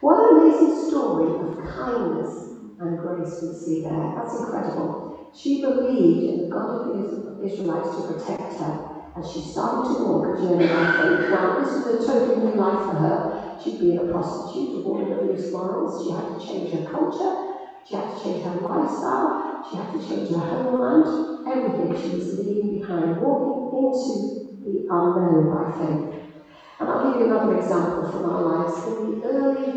What 0.00 0.32
an 0.32 0.38
amazing 0.38 0.88
story 0.90 1.26
of 1.40 1.58
kindness 1.58 2.54
and 2.80 2.98
grace 2.98 3.42
we 3.42 3.52
see 3.52 3.82
there. 3.82 4.12
That's 4.16 4.34
incredible. 4.40 4.98
She 5.32 5.60
believed 5.60 6.24
in 6.24 6.38
the 6.38 6.46
God 6.48 6.70
of 6.70 6.86
the 6.86 7.46
Israelites 7.46 7.96
to 7.96 8.02
protect 8.02 8.54
her, 8.54 8.80
and 9.16 9.26
she 9.26 9.42
started 9.42 9.84
to 9.84 9.94
walk 9.98 10.26
a 10.26 10.40
journey 10.40 10.68
by 10.68 10.86
faith. 10.86 11.30
Now, 11.30 11.52
this 11.60 11.74
was 11.74 11.86
a 11.86 11.98
totally 11.98 12.36
new 12.36 12.54
life 12.54 12.80
for 12.80 12.94
her. 12.94 13.22
She'd 13.58 13.78
been 13.78 13.98
a 13.98 14.02
prostitute, 14.02 14.72
a 14.74 14.80
woman 14.80 15.12
of 15.12 15.20
loose 15.20 15.52
morals. 15.52 16.02
She 16.02 16.10
had 16.10 16.28
to 16.28 16.36
change 16.36 16.70
her 16.70 16.82
culture. 16.82 17.34
She 17.84 17.96
had 17.96 18.06
to 18.06 18.14
change 18.14 18.42
her 18.42 18.54
lifestyle. 18.54 19.32
She 19.62 19.76
had 19.76 19.90
to 19.92 20.00
change 20.00 20.30
her 20.30 20.38
homeland. 20.38 21.08
Everything 21.46 21.94
she 21.94 22.10
was 22.10 22.32
leaving 22.34 22.68
behind, 22.68 23.16
walking 23.18 23.62
into 23.72 24.39
the 24.64 24.86
unknown 24.90 25.48
by 25.52 25.72
faith. 25.72 26.20
And 26.80 26.88
I'll 26.88 27.12
give 27.12 27.20
you 27.20 27.26
another 27.26 27.56
example 27.58 28.10
from 28.10 28.24
our 28.30 28.42
lives. 28.42 28.86
In 28.88 29.20
the 29.20 29.26
early 29.26 29.68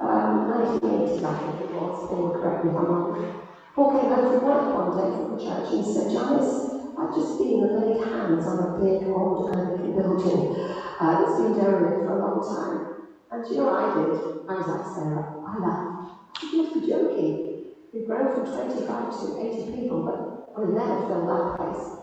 um, 0.00 0.80
1980s, 0.80 1.24
I 1.24 1.38
think 1.38 1.70
it 1.70 1.74
was, 1.74 2.08
Paul 2.08 2.30
correct 2.32 2.64
me 2.64 2.70
if 2.70 2.76
I'm 2.76 2.84
wrong, 2.86 3.42
Paul 3.74 3.90
came 3.92 4.10
home 4.10 4.32
from 4.32 4.44
work 4.44 4.74
one 4.74 4.92
day 4.96 5.16
from 5.16 5.36
the 5.36 5.42
church 5.42 5.72
and 5.72 5.84
said, 5.84 6.12
Janice, 6.12 6.72
I've 6.98 7.14
just 7.14 7.38
been 7.38 7.64
and 7.64 7.80
laid 7.80 8.04
hands 8.04 8.46
on 8.46 8.58
a 8.58 8.78
big 8.78 9.08
old 9.08 9.56
Anglican 9.56 9.96
building 9.96 10.56
uh, 11.00 11.24
that's 11.24 11.40
been 11.40 11.54
derelict 11.54 12.04
for 12.04 12.12
a 12.12 12.20
long 12.20 12.40
time. 12.44 13.08
And 13.30 13.48
you 13.48 13.56
know 13.56 13.72
what 13.72 13.80
I 13.80 13.94
did? 13.96 14.12
I 14.48 14.54
was 14.60 14.68
like 14.68 14.86
Sarah, 14.92 15.40
I 15.40 15.58
laughed. 15.58 16.12
I 16.36 16.56
must 16.56 16.74
be 16.74 16.86
joking. 16.86 17.64
We've 17.92 18.06
grown 18.06 18.34
from 18.34 18.44
25 18.44 18.86
to 18.86 19.40
80 19.40 19.72
people, 19.72 20.02
but 20.04 20.58
we'll 20.58 20.76
never 20.76 21.06
fill 21.08 21.26
that 21.26 21.56
place. 21.56 22.02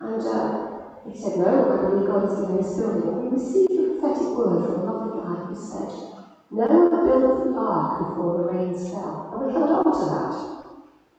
And 0.00 0.22
uh, 0.22 0.71
he 1.10 1.18
said, 1.18 1.38
No, 1.38 1.50
I 1.72 1.90
believe 1.90 2.06
God 2.06 2.28
has 2.28 2.40
given 2.40 2.56
this 2.58 2.76
building. 2.76 3.30
We 3.30 3.36
received 3.36 3.72
a 3.72 4.00
prophetic 4.00 4.28
word 4.36 4.66
from 4.66 4.80
a 4.80 4.84
lovely 4.86 5.12
guy 5.18 5.34
who 5.50 5.54
said, 5.56 5.90
Noah 6.50 7.04
built 7.06 7.44
the 7.44 7.58
ark 7.58 8.08
before 8.10 8.38
the 8.38 8.44
rains 8.52 8.90
fell. 8.90 9.30
And 9.32 9.46
we 9.46 9.52
held 9.52 9.70
on 9.72 9.90
to 9.90 10.04
that. 10.12 10.34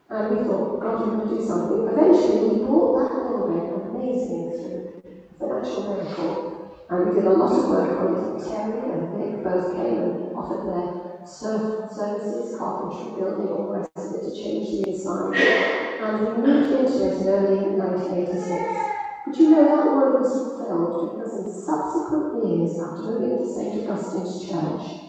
And 0.10 0.38
we 0.38 0.44
thought, 0.46 0.80
God, 0.80 1.00
you're 1.02 1.18
going 1.18 1.30
to 1.30 1.36
do 1.36 1.42
something. 1.46 1.88
Eventually, 1.90 2.50
we 2.50 2.66
bought 2.66 3.00
that 3.02 3.28
building 3.28 3.74
amazing 3.90 4.52
through 4.56 5.04
financial 5.40 5.84
miracle. 5.90 6.72
And 6.90 7.10
we 7.10 7.16
did 7.16 7.26
a 7.26 7.34
lot 7.34 7.52
of 7.52 7.70
work 7.70 8.00
on 8.00 8.40
it. 8.40 8.46
Terry 8.46 8.92
and 8.94 9.18
Nick 9.18 9.44
both 9.44 9.74
came 9.76 10.00
and 10.04 10.36
offered 10.38 10.64
their 10.70 11.28
services, 11.28 12.58
carpentry, 12.60 13.20
building, 13.20 13.48
all 13.50 13.74
the 13.74 13.80
rest 13.80 13.98
of 13.98 14.16
it 14.16 14.30
to 14.30 14.36
change 14.36 14.70
the 14.86 14.92
inside. 14.92 15.36
And 15.36 16.20
we 16.20 16.48
moved 16.48 16.72
into 16.72 17.08
it 17.08 17.22
in 17.22 17.28
early 17.28 17.58
1986. 17.78 18.93
But 19.26 19.38
you 19.40 19.50
know 19.52 19.64
that 19.64 19.86
word 19.86 20.20
was 20.20 20.32
fulfilled 20.34 21.16
because 21.16 21.46
in 21.46 21.52
subsequent 21.52 22.46
years, 22.46 22.78
after 22.80 23.04
moving 23.04 23.38
to 23.38 23.46
St. 23.46 23.88
Augustine's 23.88 24.50
Church, 24.50 25.00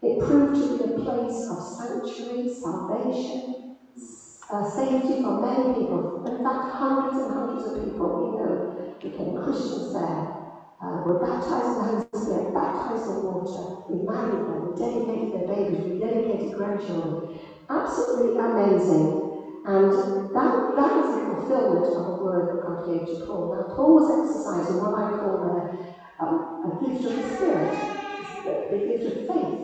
it 0.00 0.20
proved 0.20 0.54
to 0.54 0.78
be 0.78 0.94
a 0.94 0.98
place 1.00 1.48
of 1.50 1.60
sanctuary, 1.60 2.48
salvation, 2.54 3.76
uh, 4.50 4.62
safety 4.62 5.22
for 5.22 5.40
many 5.40 5.74
people. 5.80 6.24
In 6.26 6.44
fact, 6.44 6.70
hundreds 6.70 7.18
and 7.24 7.32
hundreds 7.32 7.66
of 7.66 7.82
people 7.82 8.06
we 8.20 8.38
know 8.38 8.94
became 9.02 9.42
Christians 9.42 9.92
there. 9.92 10.30
Uh, 10.80 11.02
were 11.06 11.18
baptized 11.18 11.66
in 11.66 11.74
the 11.78 11.84
Holy 11.84 12.02
Spirit, 12.14 12.54
baptized 12.54 13.08
in 13.08 13.22
water. 13.24 13.82
We 13.88 14.06
married 14.06 14.44
them, 14.46 14.70
we 14.70 14.78
dedicated 14.78 15.32
their 15.32 15.48
babies, 15.48 15.84
we 15.84 15.98
dedicated 15.98 16.52
grandchildren. 16.54 17.38
Absolutely 17.70 18.38
amazing. 18.38 19.34
And 19.64 19.90
that, 20.34 20.76
that 20.76 20.96
was 20.96 21.16
the 21.16 21.23
fulfillment 21.46 21.96
of 21.96 22.18
the 22.18 22.24
word 22.24 22.48
that 22.48 22.66
God 22.66 22.86
gave 22.86 23.06
to 23.06 23.26
Paul. 23.26 23.54
Now, 23.54 23.74
Paul 23.74 23.94
was 23.94 24.10
exercising 24.10 24.80
what 24.80 24.94
I 24.94 25.10
call 25.18 25.36
a, 25.44 26.24
um, 26.24 26.44
a 26.64 26.84
gift 26.84 27.04
of 27.04 27.16
the 27.16 27.36
Spirit, 27.36 27.74
the, 28.44 28.78
gift 28.78 29.06
of 29.06 29.26
faith. 29.26 29.60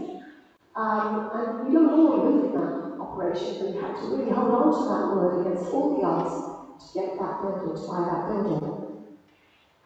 Um, 0.77 1.31
and 1.35 1.67
we 1.67 1.75
don't 1.75 1.91
all 1.91 2.29
in 2.29 2.53
that 2.53 2.75
operation, 3.01 3.57
but 3.59 3.71
we 3.71 3.77
had 3.79 3.97
to 4.01 4.07
really 4.09 4.31
hold 4.31 4.53
on 4.53 4.73
to 4.73 4.89
that 4.89 5.13
word 5.13 5.41
against 5.41 5.73
all 5.73 5.97
the 5.99 6.05
odds 6.07 6.45
to 6.81 6.95
get 6.95 7.19
that 7.19 7.43
building, 7.43 7.75
to 7.77 7.87
buy 7.89 8.05
that 8.05 8.27
building. 8.27 8.61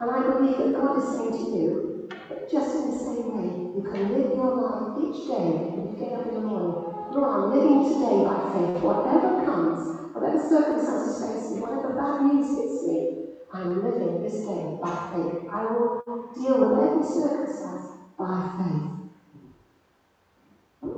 And 0.01 0.11
I 0.11 0.23
believe 0.23 0.59
that 0.59 0.75
God 0.75 0.99
is 0.99 1.09
saying 1.09 1.33
to 1.33 1.47
you 1.47 1.83
that 2.29 2.51
just 2.51 2.77
in 2.77 2.87
the 2.87 2.93
same 2.93 3.37
way, 3.37 3.57
you 3.75 3.83
can 3.83 4.11
live 4.13 4.35
your 4.35 4.53
life 4.53 4.85
each 4.97 5.27
day 5.27 5.63
when 5.75 5.89
you 5.89 5.97
get 5.97 6.13
up 6.13 6.27
in 6.27 6.35
the 6.35 6.41
morning. 6.41 6.77
Lord, 7.13 7.31
I'm 7.31 7.51
living 7.51 7.83
today 7.87 8.25
by 8.25 8.41
faith, 8.53 8.83
whatever 8.83 9.45
comes. 9.45 10.04
Whatever 10.25 10.49
circumstances 10.49 11.21
face 11.23 11.51
me, 11.53 11.61
whatever 11.61 11.93
bad 11.93 12.23
news 12.33 12.57
hits 12.57 12.87
me, 12.87 13.27
I'm 13.53 13.85
living 13.85 14.23
this 14.23 14.41
day 14.47 14.79
by 14.81 15.13
faith. 15.13 15.45
I 15.53 15.67
will 15.67 16.01
deal 16.35 16.65
with 16.65 16.79
every 16.81 17.05
circumstance 17.05 17.93
by 18.17 18.57
faith. 18.57 18.89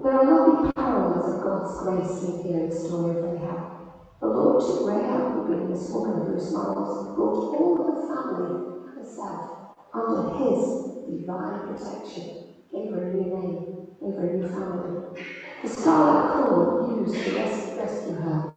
There 0.00 0.12
are 0.12 0.24
lovely 0.24 0.70
parallels 0.76 1.34
of 1.34 1.42
God's 1.42 1.74
grace 1.82 2.22
in 2.22 2.44
here 2.44 2.60
in 2.60 2.70
the 2.70 2.76
story 2.76 3.16
of 3.16 3.24
Rahab. 3.24 3.90
The 4.20 4.28
Lord 4.28 4.64
took 4.64 4.86
Rahab, 4.86 5.32
who 5.32 5.48
being 5.48 5.92
woman 5.92 6.20
of 6.20 6.28
loose 6.28 6.52
morals, 6.52 7.16
brought 7.16 7.50
all 7.58 7.82
of 7.82 7.86
the 7.96 8.06
family 8.06 8.78
and 8.86 8.96
herself 8.96 9.74
under 9.92 10.38
his 10.38 11.02
divine 11.10 11.66
protection, 11.66 12.54
gave 12.70 12.92
her 12.92 13.10
a 13.10 13.14
new 13.14 13.26
name, 13.34 13.88
gave 14.00 14.14
her 14.14 14.28
a 14.28 14.36
new 14.36 14.46
family. 14.46 15.26
The 15.64 15.68
scarlet 15.68 16.46
cord 16.46 16.96
used 17.00 17.24
to 17.24 17.34
rescue 17.34 18.14
her 18.14 18.52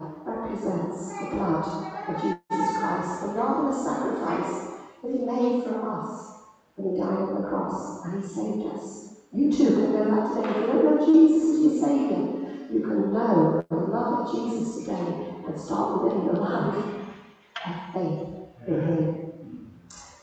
represents 0.62 1.19
the 1.19 1.26
blood 1.36 1.65
of 2.08 2.22
Jesus 2.22 2.78
Christ, 2.78 3.22
the 3.22 3.41
a 3.41 3.74
sacrifice 3.74 4.80
that 5.02 5.12
he 5.12 5.19
made 5.19 5.63
for 5.63 5.89
us 5.89 6.41
when 6.76 6.93
he 6.93 7.00
died 7.00 7.19
on 7.19 7.41
the 7.41 7.48
cross 7.48 8.06
and 8.06 8.22
he 8.22 8.28
saved 8.28 8.67
us. 8.67 9.15
You 9.32 9.52
too 9.52 9.69
can 9.69 9.93
know 9.93 10.15
that 10.15 10.36
today. 10.36 10.60
If 10.60 10.67
you 10.67 10.82
don't 10.82 11.00
know 11.00 11.06
Jesus 11.06 11.56
as 11.56 11.62
your 11.62 11.88
Saviour, 11.88 12.22
you 12.72 12.80
can 12.82 13.13
know 13.13 13.63
the 13.69 13.76
love 13.76 14.28
of 14.28 14.34
Jesus 14.34 14.80
today 14.80 15.34
and 15.48 15.60
start 15.60 16.04
living 16.04 16.30
a 16.30 16.39
life 16.39 16.86
of 17.65 17.93
faith 17.93 18.67
in 18.67 18.82
Him. 18.82 19.72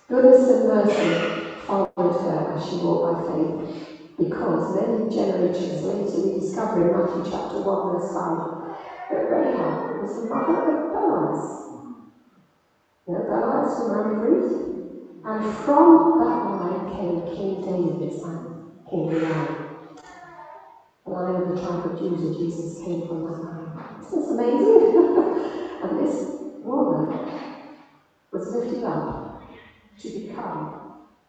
Goodness 0.09 0.51
and 0.51 0.69
mercy 0.69 1.51
followed 1.67 1.91
her 1.97 2.53
as 2.57 2.69
she 2.69 2.77
walked 2.77 3.29
by 3.29 3.35
faith, 3.35 4.19
because 4.19 4.77
many 4.77 5.11
generations 5.11 5.83
later 5.83 6.29
we 6.29 6.41
discover 6.41 6.89
in 6.89 6.97
Matthew 6.97 7.31
chapter 7.31 7.63
1, 7.63 7.93
verse 7.93 8.13
5, 8.13 8.77
that 9.11 9.31
Rahab 9.31 9.86
the 10.15 10.23
mother 10.23 10.69
of 10.69 10.91
Boaz. 10.93 11.63
You 13.09 13.15
know, 13.15 13.23
Boaz 13.23 13.83
married 13.85 14.21
Ruth. 14.21 14.59
And 15.25 15.45
from 15.45 16.07
that 16.19 16.45
line 16.45 16.87
came 16.87 17.21
King 17.21 17.59
David's 17.61 18.17
son, 18.17 18.49
King 18.91 19.07
Uriah. 19.07 19.51
The 21.07 21.13
line 21.13 21.37
of 21.37 21.47
the 21.47 21.53
tribe 21.53 21.85
of 21.85 21.95
Judah, 21.95 22.29
Jesus 22.29 22.75
came 22.75 23.03
from 23.03 23.23
that 23.23 23.43
line. 23.43 23.73
Isn't 24.01 24.19
this 24.21 24.31
amazing? 24.31 24.79
and 25.83 25.97
this 25.99 26.27
woman 26.63 27.11
was 28.33 28.51
lifted 28.51 28.85
up 28.85 29.11
to 29.99 30.11
become 30.11 30.71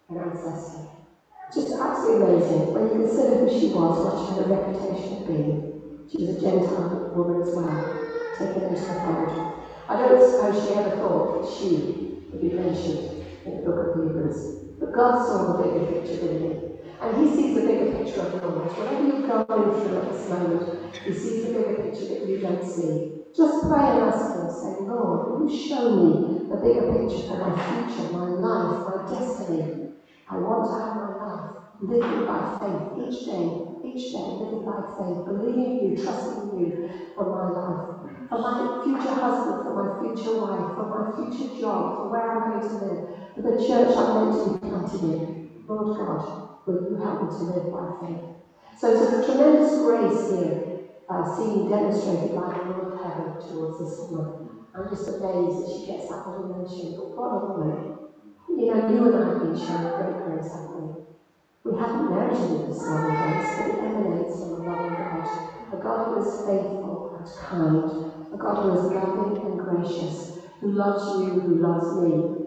an 0.09 0.17
ancestor. 0.19 0.81
Just 1.53 1.73
absolutely 1.79 2.21
amazing 2.27 2.67
when 2.71 2.85
you 2.85 2.91
consider 2.91 3.33
who 3.35 3.47
she 3.47 3.67
was, 3.69 4.01
what 4.03 4.15
a 4.37 4.45
reputation 4.45 5.23
being. 5.23 5.59
She 6.07 6.17
was 6.19 6.29
a 6.29 6.35
Gentile 6.35 7.01
woman 7.13 7.39
as 7.39 7.53
well, 7.53 7.81
taken 8.38 8.63
into. 8.63 8.88
I 9.89 9.95
don't 9.95 10.21
suppose 10.21 10.65
she 10.65 10.73
ever 10.73 10.97
thought 10.97 11.41
that 11.41 11.50
she 11.50 12.26
would 12.32 12.41
be 12.41 12.50
mentioned 12.50 13.23
in 13.45 13.58
the 13.58 13.63
book 13.63 13.95
of 13.95 14.04
Hebrews. 14.04 14.56
But 14.80 14.93
God 14.93 15.26
saw 15.26 15.54
the 15.58 15.63
bigger 15.63 15.86
picture, 15.86 16.17
didn't 16.17 16.41
he? 16.41 16.80
And 17.02 17.17
he 17.17 17.36
sees 17.36 17.56
the 17.56 17.62
bigger 17.67 17.91
picture 17.97 18.21
of 18.21 18.34
your 18.34 18.52
life. 18.52 18.78
Whatever 18.78 19.04
you're 19.04 19.28
going 19.28 19.71
through 19.71 19.97
at 19.97 20.12
this 20.12 20.30
moment, 20.30 20.63
he 21.06 21.13
sees 21.13 21.45
the 21.45 21.54
bigger 21.54 21.73
picture 21.76 22.08
that 22.08 22.28
you 22.28 22.38
don't 22.38 22.63
see. 22.63 23.12
Just 23.36 23.67
pray 23.67 23.84
and 23.91 24.00
ask 24.00 24.36
him, 24.36 24.50
say, 24.50 24.76
Lord, 24.82 25.28
will 25.28 25.47
you 25.50 25.56
show 25.56 25.95
me 25.95 26.47
the 26.50 26.58
bigger 26.58 26.84
picture 26.91 27.21
for 27.28 27.38
my 27.38 27.56
future, 27.56 28.12
my 28.12 28.28
life, 28.28 28.80
my 28.86 28.97
destiny? 29.10 29.71
I 30.28 30.38
want 30.38 30.65
to 30.65 30.71
have 30.71 30.95
my 30.95 31.10
life 31.10 31.50
living 31.80 32.26
by 32.26 32.39
faith 32.60 32.97
each 32.97 33.26
day, 33.26 33.50
each 33.84 34.12
day, 34.12 34.17
living 34.17 34.63
by 34.65 34.82
faith, 34.97 35.26
believing 35.26 35.80
you, 35.82 35.95
trusting 35.95 36.60
you 36.60 36.71
for 37.15 37.26
my 37.26 37.45
life 37.45 37.66
for 38.29 38.39
my 38.39 38.83
future 38.83 39.13
husband, 39.13 39.63
for 39.63 39.73
my 39.75 39.89
future 40.03 40.39
wife, 40.39 40.75
for 40.75 40.87
my 40.91 41.03
future 41.15 41.59
job, 41.59 41.95
for 41.95 42.09
where 42.09 42.31
I'm 42.31 42.59
going 42.59 42.69
to 42.69 42.75
live, 42.85 43.03
for 43.35 43.41
the 43.41 43.67
church 43.67 43.95
I'm 43.95 44.13
going 44.13 44.33
to 44.35 44.53
be 44.53 44.69
planted 44.69 45.03
in. 45.03 45.51
Lord 45.67 45.97
God, 45.97 46.49
will 46.65 46.91
you 46.91 46.97
help 46.97 47.23
me 47.23 47.29
to 47.29 47.43
live 47.43 47.71
by 47.71 48.07
faith? 48.07 48.23
So 48.79 48.93
there's 48.93 49.23
a 49.23 49.25
tremendous 49.25 49.77
grace 49.79 50.29
here 50.29 50.77
uh, 51.09 51.23
seen 51.37 51.69
demonstrated 51.69 52.35
by 52.35 52.53
the 52.53 52.63
Lord 52.69 52.93
of 52.93 52.99
heaven 53.03 53.41
towards 53.41 53.79
this 53.79 54.09
woman. 54.11 54.49
I'm 54.75 54.89
just 54.89 55.07
amazed 55.07 55.63
that 55.63 55.73
she 55.73 55.87
gets 55.87 56.09
that 56.09 56.27
little 56.27 56.53
mention. 56.53 56.95
But 56.95 57.17
what 57.17 57.31
a 57.31 57.45
woman. 57.47 57.97
You 58.49 58.73
know, 58.73 58.89
you 58.89 59.07
and 59.07 59.15
I 59.15 59.27
have 59.29 59.41
been 59.41 59.57
shown 59.57 59.81
great 59.97 60.23
grace, 60.23 60.51
haven't 60.53 60.75
we? 60.77 61.03
We 61.63 61.77
haven't 61.77 62.09
merited 62.09 62.69
this 62.69 62.83
loving 62.85 63.15
grace, 63.15 63.55
but 63.57 63.67
it 63.67 63.79
emanates 63.83 64.39
from 64.39 64.53
a 64.53 64.57
loving 64.63 64.93
God. 64.93 65.47
A 65.73 65.77
God 65.77 66.05
who 66.07 66.21
is 66.21 66.45
faithful 66.45 67.11
and 67.17 67.25
kind, 67.35 68.16
a 68.33 68.37
God 68.37 68.63
who 68.63 68.77
is 68.77 68.91
loving 68.91 69.37
and 69.45 69.59
gracious, 69.59 70.39
who 70.59 70.71
loves 70.71 71.19
you, 71.19 71.39
who 71.39 71.55
loves 71.55 72.01
me. 72.01 72.37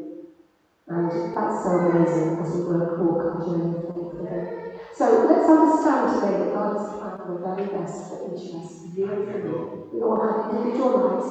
And 0.89 1.37
that's 1.37 1.63
so 1.65 1.71
amazing 1.71 2.39
as 2.39 2.55
we 2.55 2.63
work 2.65 2.99
walk 2.99 3.23
our 3.25 3.47
journey 3.47 3.77
of 3.77 3.95
faith 3.95 4.13
with 4.15 4.97
So 4.97 5.27
let's 5.31 5.49
understand 5.49 6.21
today 6.21 6.45
that 6.45 6.55
God 6.55 6.77
has 6.77 6.99
planned 6.99 7.23
the 7.31 7.39
very 7.47 7.67
best 7.71 8.11
for 8.11 8.35
each 8.35 8.51
of 8.51 8.61
us, 8.61 8.83
you 8.95 9.05
and 9.07 9.25
for 9.25 9.39
me. 9.39 9.87
We 9.93 10.03
all 10.03 10.21
have 10.21 10.51
individual 10.51 10.99
lives, 10.99 11.31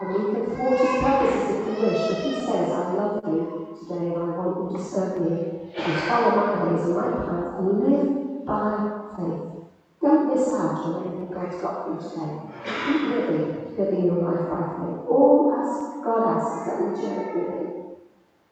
and 0.00 0.10
we 0.10 0.34
can 0.34 0.56
thwart 0.56 0.80
His 0.80 1.00
purposes 1.00 1.50
if 1.50 1.66
we 1.66 1.86
wish. 1.86 2.02
But 2.08 2.18
He 2.26 2.34
says, 2.34 2.70
I 2.70 2.92
love 2.94 3.22
you 3.26 3.78
today, 3.78 4.06
and 4.12 4.18
I 4.18 4.36
want 4.36 4.72
you 4.72 4.76
to 4.76 4.84
serve 4.84 5.20
me, 5.22 5.72
and 5.76 6.00
follow 6.02 6.36
my 6.36 6.72
ways 6.72 6.84
and 6.86 6.96
my 6.96 7.10
plans, 7.24 7.58
and 7.58 7.68
live 7.86 8.44
by 8.44 8.90
faith. 9.16 9.50
Don't 10.02 10.34
miss 10.34 10.48
out 10.54 10.82
on 10.82 11.06
anything 11.06 11.30
God's 11.30 11.60
got 11.62 11.84
for 11.84 11.94
you 11.94 12.00
today. 12.00 12.50
Keep 12.86 13.02
living, 13.10 13.59
living 13.80 14.04
your 14.04 14.20
life 14.20 14.44
by 14.52 14.62
faith. 14.76 15.08
All 15.08 15.56
as 15.56 16.04
God 16.04 16.36
asks 16.36 16.66
that 16.68 16.76
we 16.80 17.00
journey 17.00 17.32
with 17.32 17.48
Him 17.48 17.96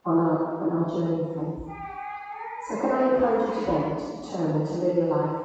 on 0.07 0.17
our, 0.19 0.37
on 0.65 0.71
our 0.73 0.89
journey 0.89 1.21
of 1.21 1.29
faith. 1.37 1.69
So 2.69 2.81
can 2.81 2.91
I 2.93 3.15
encourage 3.15 3.49
you 3.49 3.61
today 3.61 3.85
to 3.93 4.07
determine 4.23 4.67
to 4.67 4.73
live 4.73 4.97
your 4.97 5.07
life 5.07 5.37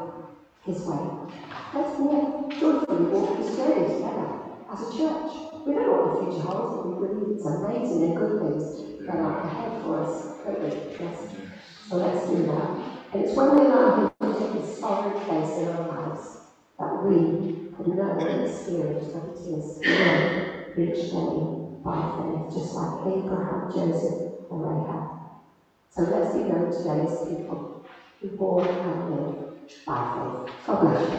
His 0.65 0.79
way? 0.87 1.03
Let's 1.73 1.99
walk 1.99 2.51
joyfully 2.51 3.05
walk 3.11 3.37
this 3.37 3.57
journey 3.57 3.87
together 3.87 4.29
as 4.71 4.81
a 4.81 4.91
church. 4.95 5.31
We 5.65 5.75
know 5.75 5.91
what 5.91 6.07
the 6.07 6.31
future 6.31 6.47
holds, 6.47 6.75
but 6.75 6.87
we 6.87 7.07
believe 7.07 7.37
it's 7.37 7.45
amazing 7.45 8.03
and 8.03 8.17
good 8.17 8.39
things 8.39 9.07
that 9.07 9.15
are 9.17 9.47
ahead 9.47 9.83
for 9.83 10.03
us. 10.03 10.37
Yes. 10.99 11.35
So 11.89 11.97
let's 11.97 12.29
do 12.29 12.43
that. 12.47 12.69
And 13.13 13.23
it's 13.23 13.35
when 13.35 13.55
we 13.55 13.65
allow 13.65 14.11
Him 14.19 14.33
to 14.33 14.39
take 14.39 14.61
His 14.61 14.79
sovereign 14.79 15.19
place 15.25 15.57
in 15.59 15.67
our 15.69 15.87
lives 15.87 16.37
that 16.79 17.03
we 17.03 17.62
can 17.75 17.95
know 17.95 18.17
and 18.27 18.37
experience 18.37 19.07
what 19.11 19.25
it 19.25 19.45
is 19.45 19.71
to 19.83 19.89
live 19.91 20.27
each 20.77 21.09
day 21.09 21.47
by 21.83 22.05
faith, 22.17 22.41
just 22.53 22.75
like 22.75 22.91
Abraham, 23.05 23.67
Joseph, 23.71 24.15
and 24.51 24.63
Rahab. 24.63 25.03
So 25.89 26.03
let's 26.03 26.31
be 26.31 26.43
known 26.43 26.69
today 26.69 27.03
as 27.03 27.19
people 27.25 27.61
who 28.21 28.31
walk 28.37 28.67
and 28.83 29.07
live 29.07 29.31
by 29.87 30.03
faith. 30.03 30.35
God 30.65 30.79
bless 30.79 31.09
you. 31.09 31.17